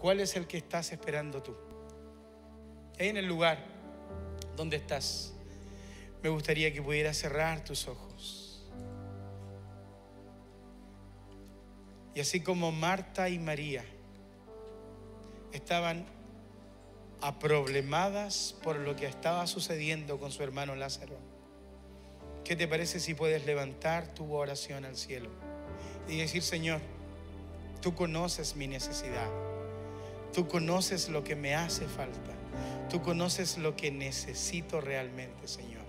¿Cuál 0.00 0.20
es 0.20 0.34
el 0.36 0.46
que 0.46 0.56
estás 0.56 0.92
esperando 0.92 1.42
tú? 1.42 1.54
En 2.98 3.16
el 3.16 3.26
lugar 3.26 3.58
donde 4.56 4.76
estás, 4.76 5.34
me 6.22 6.30
gustaría 6.30 6.72
que 6.72 6.80
pudieras 6.80 7.16
cerrar 7.18 7.62
tus 7.62 7.86
ojos. 7.88 8.64
Y 12.14 12.20
así 12.20 12.40
como 12.40 12.72
Marta 12.72 13.28
y 13.28 13.38
María 13.38 13.84
estaban 15.52 16.06
aproblemadas 17.20 18.54
por 18.62 18.76
lo 18.76 18.96
que 18.96 19.06
estaba 19.06 19.46
sucediendo 19.46 20.18
con 20.18 20.32
su 20.32 20.42
hermano 20.42 20.74
Lázaro, 20.74 21.18
¿qué 22.44 22.56
te 22.56 22.66
parece 22.66 23.00
si 23.00 23.12
puedes 23.12 23.44
levantar 23.44 24.14
tu 24.14 24.32
oración 24.32 24.86
al 24.86 24.96
cielo 24.96 25.28
y 26.08 26.16
decir, 26.16 26.42
Señor, 26.42 26.80
tú 27.82 27.94
conoces 27.94 28.56
mi 28.56 28.66
necesidad, 28.66 29.28
tú 30.32 30.48
conoces 30.48 31.10
lo 31.10 31.22
que 31.22 31.36
me 31.36 31.54
hace 31.54 31.86
falta? 31.86 32.45
Tú 32.90 33.02
conoces 33.02 33.58
lo 33.58 33.74
que 33.74 33.90
necesito 33.90 34.80
realmente, 34.80 35.48
Señor. 35.48 35.84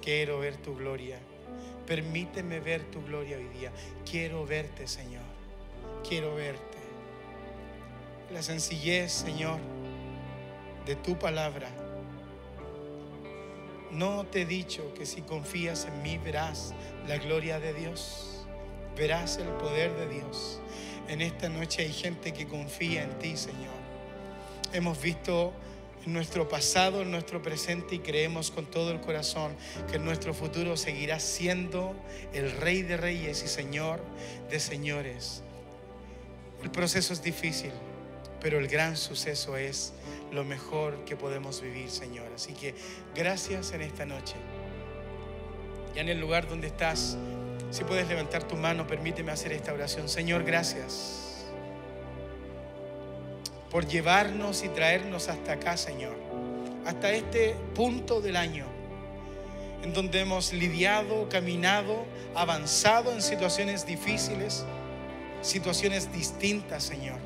Quiero 0.00 0.38
ver 0.38 0.56
tu 0.56 0.76
gloria. 0.76 1.18
Permíteme 1.86 2.60
ver 2.60 2.84
tu 2.90 3.02
gloria 3.04 3.36
hoy 3.36 3.48
día. 3.58 3.72
Quiero 4.08 4.46
verte, 4.46 4.86
Señor. 4.86 5.22
Quiero 6.08 6.34
verte. 6.34 6.78
La 8.32 8.42
sencillez, 8.42 9.12
Señor, 9.12 9.58
de 10.86 10.96
tu 10.96 11.18
palabra. 11.18 11.68
No 13.90 14.24
te 14.24 14.42
he 14.42 14.46
dicho 14.46 14.94
que 14.94 15.04
si 15.04 15.20
confías 15.20 15.84
en 15.84 16.02
mí 16.02 16.16
verás 16.16 16.74
la 17.06 17.18
gloria 17.18 17.60
de 17.60 17.74
Dios. 17.74 18.46
Verás 18.96 19.36
el 19.36 19.48
poder 19.48 19.94
de 19.96 20.08
Dios. 20.08 20.60
En 21.08 21.20
esta 21.20 21.48
noche 21.48 21.82
hay 21.82 21.92
gente 21.92 22.32
que 22.32 22.46
confía 22.46 23.02
en 23.02 23.18
ti, 23.18 23.36
Señor. 23.36 23.82
Hemos 24.72 25.00
visto 25.02 25.52
nuestro 26.06 26.48
pasado, 26.48 27.04
nuestro 27.04 27.42
presente 27.42 27.96
y 27.96 27.98
creemos 28.00 28.50
con 28.50 28.66
todo 28.66 28.90
el 28.90 29.00
corazón 29.00 29.54
que 29.90 29.98
nuestro 29.98 30.34
futuro 30.34 30.76
seguirá 30.76 31.20
siendo 31.20 31.94
el 32.32 32.50
Rey 32.52 32.82
de 32.82 32.96
Reyes 32.96 33.42
y 33.44 33.48
Señor 33.48 34.00
de 34.50 34.60
Señores. 34.60 35.42
El 36.62 36.70
proceso 36.70 37.12
es 37.12 37.22
difícil, 37.22 37.72
pero 38.40 38.58
el 38.58 38.68
gran 38.68 38.96
suceso 38.96 39.56
es 39.56 39.92
lo 40.32 40.44
mejor 40.44 41.04
que 41.04 41.16
podemos 41.16 41.60
vivir, 41.60 41.90
Señor. 41.90 42.30
Así 42.34 42.52
que 42.52 42.74
gracias 43.14 43.72
en 43.72 43.82
esta 43.82 44.06
noche. 44.06 44.34
Ya 45.94 46.00
en 46.00 46.08
el 46.08 46.20
lugar 46.20 46.48
donde 46.48 46.68
estás, 46.68 47.16
si 47.70 47.84
puedes 47.84 48.08
levantar 48.08 48.46
tu 48.48 48.56
mano, 48.56 48.86
permíteme 48.86 49.32
hacer 49.32 49.52
esta 49.52 49.72
oración. 49.72 50.08
Señor, 50.08 50.44
gracias 50.44 51.21
por 53.72 53.88
llevarnos 53.88 54.62
y 54.64 54.68
traernos 54.68 55.30
hasta 55.30 55.52
acá, 55.52 55.78
Señor, 55.78 56.14
hasta 56.84 57.10
este 57.10 57.56
punto 57.74 58.20
del 58.20 58.36
año, 58.36 58.66
en 59.82 59.94
donde 59.94 60.20
hemos 60.20 60.52
lidiado, 60.52 61.26
caminado, 61.30 62.04
avanzado 62.34 63.12
en 63.12 63.22
situaciones 63.22 63.86
difíciles, 63.86 64.66
situaciones 65.40 66.12
distintas, 66.12 66.84
Señor. 66.84 67.16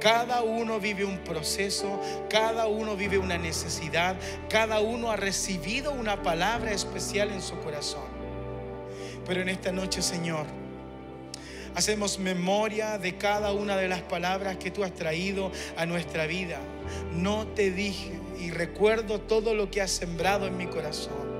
Cada 0.00 0.42
uno 0.42 0.78
vive 0.78 1.04
un 1.04 1.18
proceso, 1.18 2.00
cada 2.30 2.68
uno 2.68 2.94
vive 2.94 3.18
una 3.18 3.36
necesidad, 3.36 4.14
cada 4.48 4.78
uno 4.78 5.10
ha 5.10 5.16
recibido 5.16 5.92
una 5.92 6.22
palabra 6.22 6.70
especial 6.70 7.32
en 7.32 7.42
su 7.42 7.58
corazón. 7.58 8.08
Pero 9.26 9.42
en 9.42 9.48
esta 9.48 9.72
noche, 9.72 10.02
Señor, 10.02 10.46
hacemos 11.74 12.18
memoria 12.18 12.98
de 12.98 13.16
cada 13.16 13.52
una 13.52 13.76
de 13.76 13.88
las 13.88 14.02
palabras 14.02 14.56
que 14.56 14.70
tú 14.70 14.84
has 14.84 14.94
traído 14.94 15.50
a 15.76 15.86
nuestra 15.86 16.26
vida. 16.26 16.60
No 17.12 17.46
te 17.46 17.70
dije 17.70 18.18
y 18.38 18.50
recuerdo 18.50 19.20
todo 19.20 19.54
lo 19.54 19.70
que 19.70 19.82
has 19.82 19.90
sembrado 19.90 20.46
en 20.46 20.56
mi 20.56 20.66
corazón. 20.66 21.30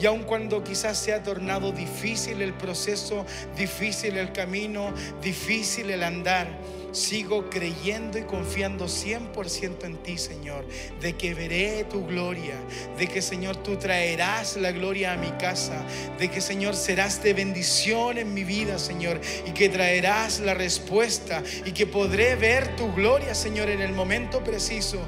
Y 0.00 0.06
aun 0.06 0.22
cuando 0.22 0.64
quizás 0.64 0.98
se 0.98 1.12
ha 1.12 1.22
tornado 1.22 1.72
difícil 1.72 2.40
el 2.40 2.54
proceso, 2.54 3.26
difícil 3.56 4.16
el 4.16 4.32
camino, 4.32 4.94
difícil 5.20 5.90
el 5.90 6.02
andar, 6.02 6.48
sigo 6.92 7.48
creyendo 7.50 8.18
y 8.18 8.22
confiando 8.22 8.86
100% 8.86 9.84
en 9.84 9.96
ti, 9.98 10.18
Señor, 10.18 10.64
de 11.00 11.14
que 11.14 11.34
veré 11.34 11.84
tu 11.84 12.06
gloria, 12.06 12.54
de 12.98 13.06
que, 13.06 13.22
Señor, 13.22 13.56
tú 13.56 13.76
traerás 13.76 14.56
la 14.56 14.72
gloria 14.72 15.12
a 15.12 15.16
mi 15.16 15.30
casa, 15.32 15.84
de 16.18 16.30
que, 16.30 16.40
Señor, 16.40 16.74
serás 16.74 17.22
de 17.22 17.34
bendición 17.34 18.18
en 18.18 18.34
mi 18.34 18.44
vida, 18.44 18.78
Señor, 18.78 19.20
y 19.46 19.52
que 19.52 19.68
traerás 19.68 20.40
la 20.40 20.54
respuesta 20.54 21.42
y 21.64 21.72
que 21.72 21.86
podré 21.86 22.36
ver 22.36 22.76
tu 22.76 22.92
gloria, 22.92 23.34
Señor, 23.34 23.68
en 23.70 23.80
el 23.80 23.92
momento 23.92 24.42
preciso. 24.42 24.98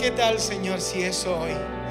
¿Qué 0.00 0.10
tal, 0.10 0.40
Señor, 0.40 0.80
si 0.80 1.02
es 1.02 1.26
hoy? 1.26 1.81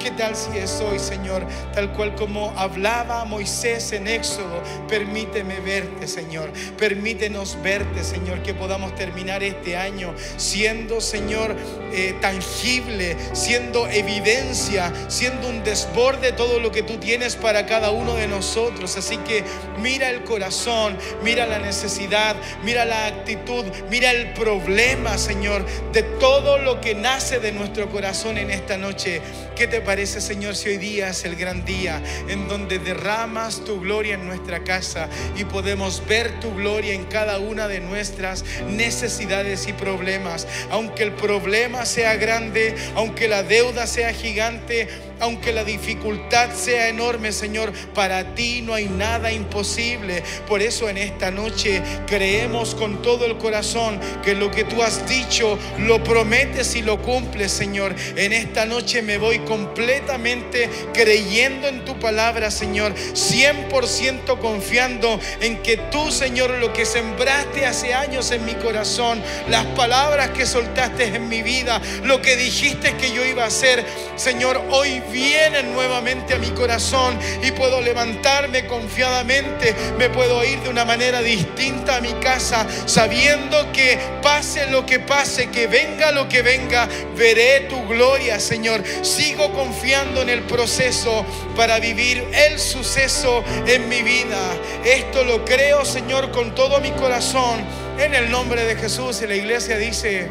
¿Qué 0.00 0.10
tal 0.12 0.34
si 0.34 0.56
es 0.56 0.80
hoy, 0.80 0.98
Señor? 0.98 1.46
Tal 1.74 1.92
cual 1.92 2.14
como 2.14 2.54
hablaba 2.56 3.26
Moisés 3.26 3.92
en 3.92 4.08
Éxodo, 4.08 4.62
permíteme 4.88 5.60
verte, 5.60 6.08
Señor. 6.08 6.50
Permítenos 6.78 7.58
verte, 7.62 8.02
Señor, 8.02 8.42
que 8.42 8.54
podamos 8.54 8.94
terminar 8.94 9.42
este 9.42 9.76
año 9.76 10.14
siendo, 10.38 11.02
Señor, 11.02 11.54
eh, 11.92 12.14
tangible, 12.22 13.14
siendo 13.34 13.88
evidencia, 13.88 14.90
siendo 15.08 15.48
un 15.48 15.62
desborde 15.64 16.28
de 16.28 16.32
todo 16.32 16.60
lo 16.60 16.72
que 16.72 16.82
tú 16.82 16.96
tienes 16.96 17.36
para 17.36 17.66
cada 17.66 17.90
uno 17.90 18.14
de 18.14 18.26
nosotros. 18.26 18.96
Así 18.96 19.18
que 19.18 19.44
mira 19.82 20.08
el 20.08 20.24
corazón, 20.24 20.96
mira 21.22 21.46
la 21.46 21.58
necesidad, 21.58 22.36
mira 22.64 22.86
la 22.86 23.06
actitud, 23.06 23.66
mira 23.90 24.12
el 24.12 24.32
problema, 24.32 25.18
Señor, 25.18 25.66
de 25.92 26.02
todo 26.02 26.56
lo 26.56 26.80
que 26.80 26.94
nace 26.94 27.38
de 27.38 27.52
nuestro 27.52 27.90
corazón 27.90 28.38
en 28.38 28.50
esta 28.50 28.78
noche. 28.78 29.20
¿Qué 29.54 29.66
te 29.66 29.82
parece, 29.90 30.20
Señor, 30.20 30.54
si 30.54 30.68
hoy 30.68 30.76
día 30.76 31.08
es 31.08 31.24
el 31.24 31.34
gran 31.34 31.64
día 31.64 32.00
en 32.28 32.46
donde 32.46 32.78
derramas 32.78 33.64
tu 33.64 33.80
gloria 33.80 34.14
en 34.14 34.24
nuestra 34.24 34.62
casa 34.62 35.08
y 35.36 35.42
podemos 35.42 36.06
ver 36.06 36.38
tu 36.38 36.54
gloria 36.54 36.92
en 36.92 37.06
cada 37.06 37.40
una 37.40 37.66
de 37.66 37.80
nuestras 37.80 38.44
necesidades 38.68 39.66
y 39.66 39.72
problemas? 39.72 40.46
Aunque 40.70 41.02
el 41.02 41.10
problema 41.10 41.86
sea 41.86 42.14
grande, 42.14 42.76
aunque 42.94 43.26
la 43.26 43.42
deuda 43.42 43.88
sea 43.88 44.12
gigante, 44.12 44.86
aunque 45.20 45.52
la 45.52 45.64
dificultad 45.64 46.50
sea 46.54 46.88
enorme, 46.88 47.32
Señor, 47.32 47.72
para 47.94 48.34
ti 48.34 48.62
no 48.62 48.74
hay 48.74 48.86
nada 48.86 49.32
imposible. 49.32 50.22
Por 50.48 50.62
eso 50.62 50.88
en 50.88 50.98
esta 50.98 51.30
noche 51.30 51.82
creemos 52.06 52.74
con 52.74 53.02
todo 53.02 53.26
el 53.26 53.36
corazón 53.36 54.00
que 54.22 54.34
lo 54.34 54.50
que 54.50 54.64
tú 54.64 54.82
has 54.82 55.08
dicho 55.08 55.58
lo 55.78 56.02
prometes 56.02 56.74
y 56.74 56.82
lo 56.82 57.00
cumples, 57.02 57.52
Señor. 57.52 57.94
En 58.16 58.32
esta 58.32 58.66
noche 58.66 59.02
me 59.02 59.18
voy 59.18 59.40
completamente 59.40 60.68
creyendo 60.92 61.68
en 61.68 61.84
tu 61.84 61.98
palabra, 61.98 62.50
Señor, 62.50 62.94
100% 62.94 64.38
confiando 64.38 65.20
en 65.40 65.62
que 65.62 65.76
tú, 65.76 66.10
Señor, 66.10 66.50
lo 66.58 66.72
que 66.72 66.86
sembraste 66.86 67.66
hace 67.66 67.94
años 67.94 68.30
en 68.30 68.44
mi 68.44 68.54
corazón, 68.54 69.22
las 69.48 69.66
palabras 69.66 70.30
que 70.30 70.46
soltaste 70.46 71.04
en 71.04 71.28
mi 71.28 71.42
vida, 71.42 71.80
lo 72.04 72.22
que 72.22 72.36
dijiste 72.36 72.96
que 72.96 73.12
yo 73.12 73.24
iba 73.24 73.44
a 73.44 73.48
hacer, 73.48 73.84
Señor, 74.16 74.62
hoy 74.70 75.02
vienen 75.10 75.72
nuevamente 75.72 76.34
a 76.34 76.38
mi 76.38 76.50
corazón 76.50 77.18
y 77.42 77.50
puedo 77.52 77.80
levantarme 77.80 78.66
confiadamente, 78.66 79.74
me 79.98 80.08
puedo 80.10 80.44
ir 80.44 80.60
de 80.60 80.68
una 80.68 80.84
manera 80.84 81.22
distinta 81.22 81.96
a 81.96 82.00
mi 82.00 82.12
casa, 82.14 82.66
sabiendo 82.86 83.70
que 83.72 83.98
pase 84.22 84.70
lo 84.70 84.86
que 84.86 85.00
pase, 85.00 85.50
que 85.50 85.66
venga 85.66 86.12
lo 86.12 86.28
que 86.28 86.42
venga, 86.42 86.88
veré 87.16 87.60
tu 87.68 87.86
gloria, 87.86 88.40
Señor. 88.40 88.82
Sigo 89.02 89.52
confiando 89.52 90.22
en 90.22 90.28
el 90.28 90.42
proceso 90.42 91.24
para 91.56 91.78
vivir 91.78 92.24
el 92.32 92.58
suceso 92.58 93.44
en 93.66 93.88
mi 93.88 94.02
vida. 94.02 94.38
Esto 94.84 95.24
lo 95.24 95.44
creo, 95.44 95.84
Señor, 95.84 96.30
con 96.30 96.54
todo 96.54 96.80
mi 96.80 96.90
corazón, 96.92 97.60
en 97.98 98.14
el 98.14 98.30
nombre 98.30 98.64
de 98.64 98.76
Jesús. 98.76 99.20
Y 99.22 99.26
la 99.26 99.34
iglesia 99.34 99.76
dice, 99.76 100.28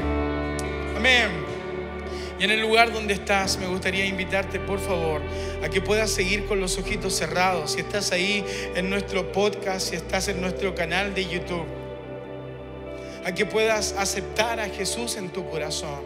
amén. 0.96 1.49
Y 2.40 2.46
en 2.46 2.52
el 2.52 2.62
lugar 2.62 2.94
donde 2.94 3.14
estás, 3.14 3.58
me 3.58 3.68
gustaría 3.68 4.06
invitarte, 4.06 4.62
por 4.62 4.80
favor, 4.80 5.22
a 5.62 5.68
que 5.68 5.82
puedas 5.82 6.10
seguir 6.10 6.46
con 6.46 6.62
los 6.62 6.78
ojitos 6.78 7.14
cerrados. 7.14 7.72
Si 7.72 7.82
estás 7.82 8.14
ahí 8.14 8.46
en 8.76 8.90
nuestro 8.90 9.32
podcast, 9.34 9.90
si 9.90 9.98
estás 9.98 10.30
en 10.30 10.40
nuestro 10.40 10.74
canal 10.74 11.14
de 11.14 11.26
YouTube, 11.26 11.66
a 13.26 13.34
que 13.34 13.46
puedas 13.46 13.94
aceptar 13.98 14.62
a 14.62 14.70
Jesús 14.70 15.18
en 15.18 15.30
tu 15.30 15.50
corazón. 15.50 16.00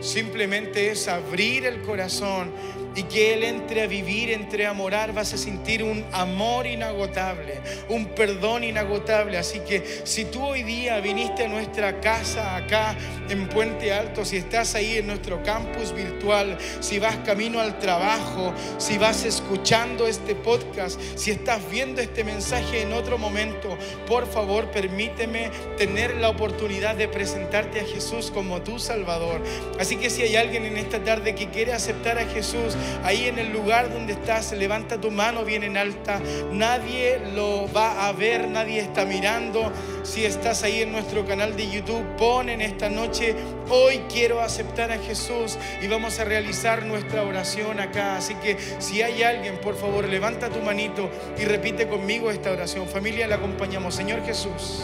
Simplemente 0.00 0.90
es 0.90 1.08
abrir 1.08 1.64
el 1.64 1.80
corazón 1.80 2.52
y 2.94 3.04
que 3.04 3.34
Él 3.34 3.44
entre 3.44 3.82
a 3.82 3.86
vivir, 3.86 4.30
entre 4.30 4.66
a 4.66 4.72
morar, 4.72 5.12
vas 5.12 5.32
a 5.32 5.38
sentir 5.38 5.82
un 5.82 6.04
amor 6.12 6.66
inagotable, 6.66 7.60
un 7.88 8.06
perdón 8.06 8.64
inagotable. 8.64 9.38
Así 9.38 9.60
que 9.60 10.02
si 10.04 10.24
tú 10.26 10.44
hoy 10.44 10.62
día 10.62 11.00
viniste 11.00 11.44
a 11.44 11.48
nuestra 11.48 12.00
casa 12.00 12.56
acá 12.56 12.96
en 13.28 13.48
Puente 13.48 13.92
Alto, 13.92 14.24
si 14.24 14.36
estás 14.36 14.74
ahí 14.74 14.98
en 14.98 15.06
nuestro 15.06 15.42
campus 15.42 15.92
virtual, 15.92 16.58
si 16.80 16.98
vas 16.98 17.16
camino 17.18 17.60
al 17.60 17.78
trabajo, 17.78 18.52
si 18.78 18.98
vas 18.98 19.24
escuchando 19.24 20.06
este 20.06 20.34
podcast, 20.34 21.00
si 21.16 21.30
estás 21.30 21.60
viendo 21.70 22.00
este 22.00 22.24
mensaje 22.24 22.82
en 22.82 22.92
otro 22.92 23.18
momento, 23.18 23.76
por 24.06 24.26
favor 24.26 24.70
permíteme 24.70 25.50
tener 25.76 26.16
la 26.16 26.28
oportunidad 26.28 26.96
de 26.96 27.08
presentarte 27.08 27.80
a 27.80 27.84
Jesús 27.84 28.30
como 28.30 28.62
tu 28.62 28.78
Salvador. 28.78 29.40
Así 29.78 29.96
que 29.96 30.10
si 30.10 30.22
hay 30.22 30.36
alguien 30.36 30.64
en 30.64 30.76
esta 30.76 31.02
tarde 31.02 31.34
que 31.34 31.48
quiere 31.48 31.72
aceptar 31.72 32.18
a 32.18 32.26
Jesús, 32.26 32.76
ahí 33.04 33.26
en 33.26 33.38
el 33.38 33.52
lugar 33.52 33.92
donde 33.92 34.14
estás, 34.14 34.52
levanta 34.52 35.00
tu 35.00 35.10
mano 35.10 35.44
bien 35.44 35.62
en 35.62 35.76
alta. 35.76 36.20
Nadie 36.52 37.20
lo 37.34 37.72
va 37.72 38.08
a 38.08 38.12
ver, 38.12 38.48
nadie 38.48 38.80
está 38.80 39.04
mirando. 39.04 39.72
Si 40.02 40.24
estás 40.24 40.62
ahí 40.62 40.82
en 40.82 40.92
nuestro 40.92 41.24
canal 41.24 41.56
de 41.56 41.70
YouTube, 41.70 42.04
pon 42.16 42.48
en 42.48 42.60
esta 42.60 42.88
noche, 42.88 43.36
hoy 43.68 44.02
quiero 44.12 44.40
aceptar 44.40 44.90
a 44.90 44.98
Jesús 44.98 45.58
y 45.80 45.86
vamos 45.86 46.18
a 46.18 46.24
realizar 46.24 46.84
nuestra 46.84 47.22
oración 47.22 47.80
acá. 47.80 48.16
Así 48.16 48.34
que 48.36 48.56
si 48.78 49.02
hay 49.02 49.22
alguien, 49.22 49.58
por 49.58 49.76
favor, 49.76 50.08
levanta 50.08 50.48
tu 50.48 50.60
manito 50.60 51.10
y 51.38 51.44
repite 51.44 51.86
conmigo 51.86 52.30
esta 52.30 52.50
oración. 52.50 52.88
Familia, 52.88 53.26
la 53.26 53.36
acompañamos. 53.36 53.94
Señor 53.94 54.24
Jesús, 54.24 54.82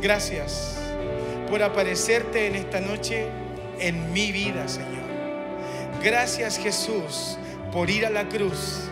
gracias 0.00 0.78
por 1.48 1.62
aparecerte 1.62 2.46
en 2.46 2.56
esta 2.56 2.80
noche 2.80 3.26
en 3.80 4.12
mi 4.12 4.32
vida, 4.32 4.68
Señor. 4.68 4.97
Gracias 6.02 6.58
Jesús 6.58 7.36
por 7.72 7.90
ir 7.90 8.06
a 8.06 8.10
la 8.10 8.28
cruz, 8.28 8.88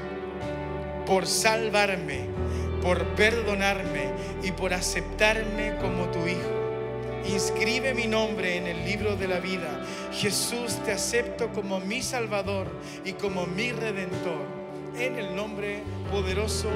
por 1.07 1.27
salvarme, 1.27 2.27
por 2.83 3.05
perdonarme 3.15 4.11
y 4.43 4.51
por 4.51 4.75
aceptarme 4.75 5.77
como 5.81 6.11
tu 6.11 6.27
Hijo. 6.27 6.67
Inscribe 7.29 7.95
mi 7.95 8.07
nombre 8.07 8.57
en 8.57 8.67
el 8.67 8.85
libro 8.85 9.17
de 9.17 9.29
la 9.29 9.39
vida. 9.39 9.85
Jesús, 10.13 10.79
te 10.85 10.93
acepto 10.93 11.53
como 11.53 11.81
mi 11.81 12.03
Salvador 12.03 12.69
y 13.05 13.13
como 13.13 13.47
mi 13.47 13.73
Redentor. 13.73 14.45
En 14.99 15.17
el 15.17 15.35
nombre 15.35 15.83
poderoso 16.11 16.71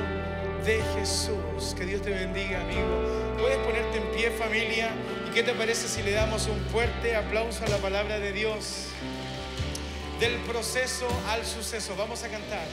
de 0.65 0.81
Jesús. 0.97 1.75
Que 1.77 1.87
Dios 1.87 2.03
te 2.03 2.11
bendiga, 2.11 2.61
amigo. 2.61 3.37
Puedes 3.39 3.59
ponerte 3.59 3.99
en 3.99 4.11
pie, 4.17 4.31
familia. 4.31 4.91
¿Y 5.29 5.35
qué 5.35 5.43
te 5.43 5.55
parece 5.55 5.89
si 5.89 6.03
le 6.03 6.13
damos 6.13 6.47
un 6.49 6.59
fuerte 6.71 7.17
aplauso 7.17 7.65
a 7.65 7.69
la 7.69 7.79
palabra 7.79 8.19
de 8.19 8.33
Dios? 8.33 8.89
Del 10.21 10.37
proceso 10.41 11.09
al 11.29 11.45
suceso. 11.47 11.97
Vamos 11.97 12.23
a 12.23 12.29
cantar. 12.29 12.67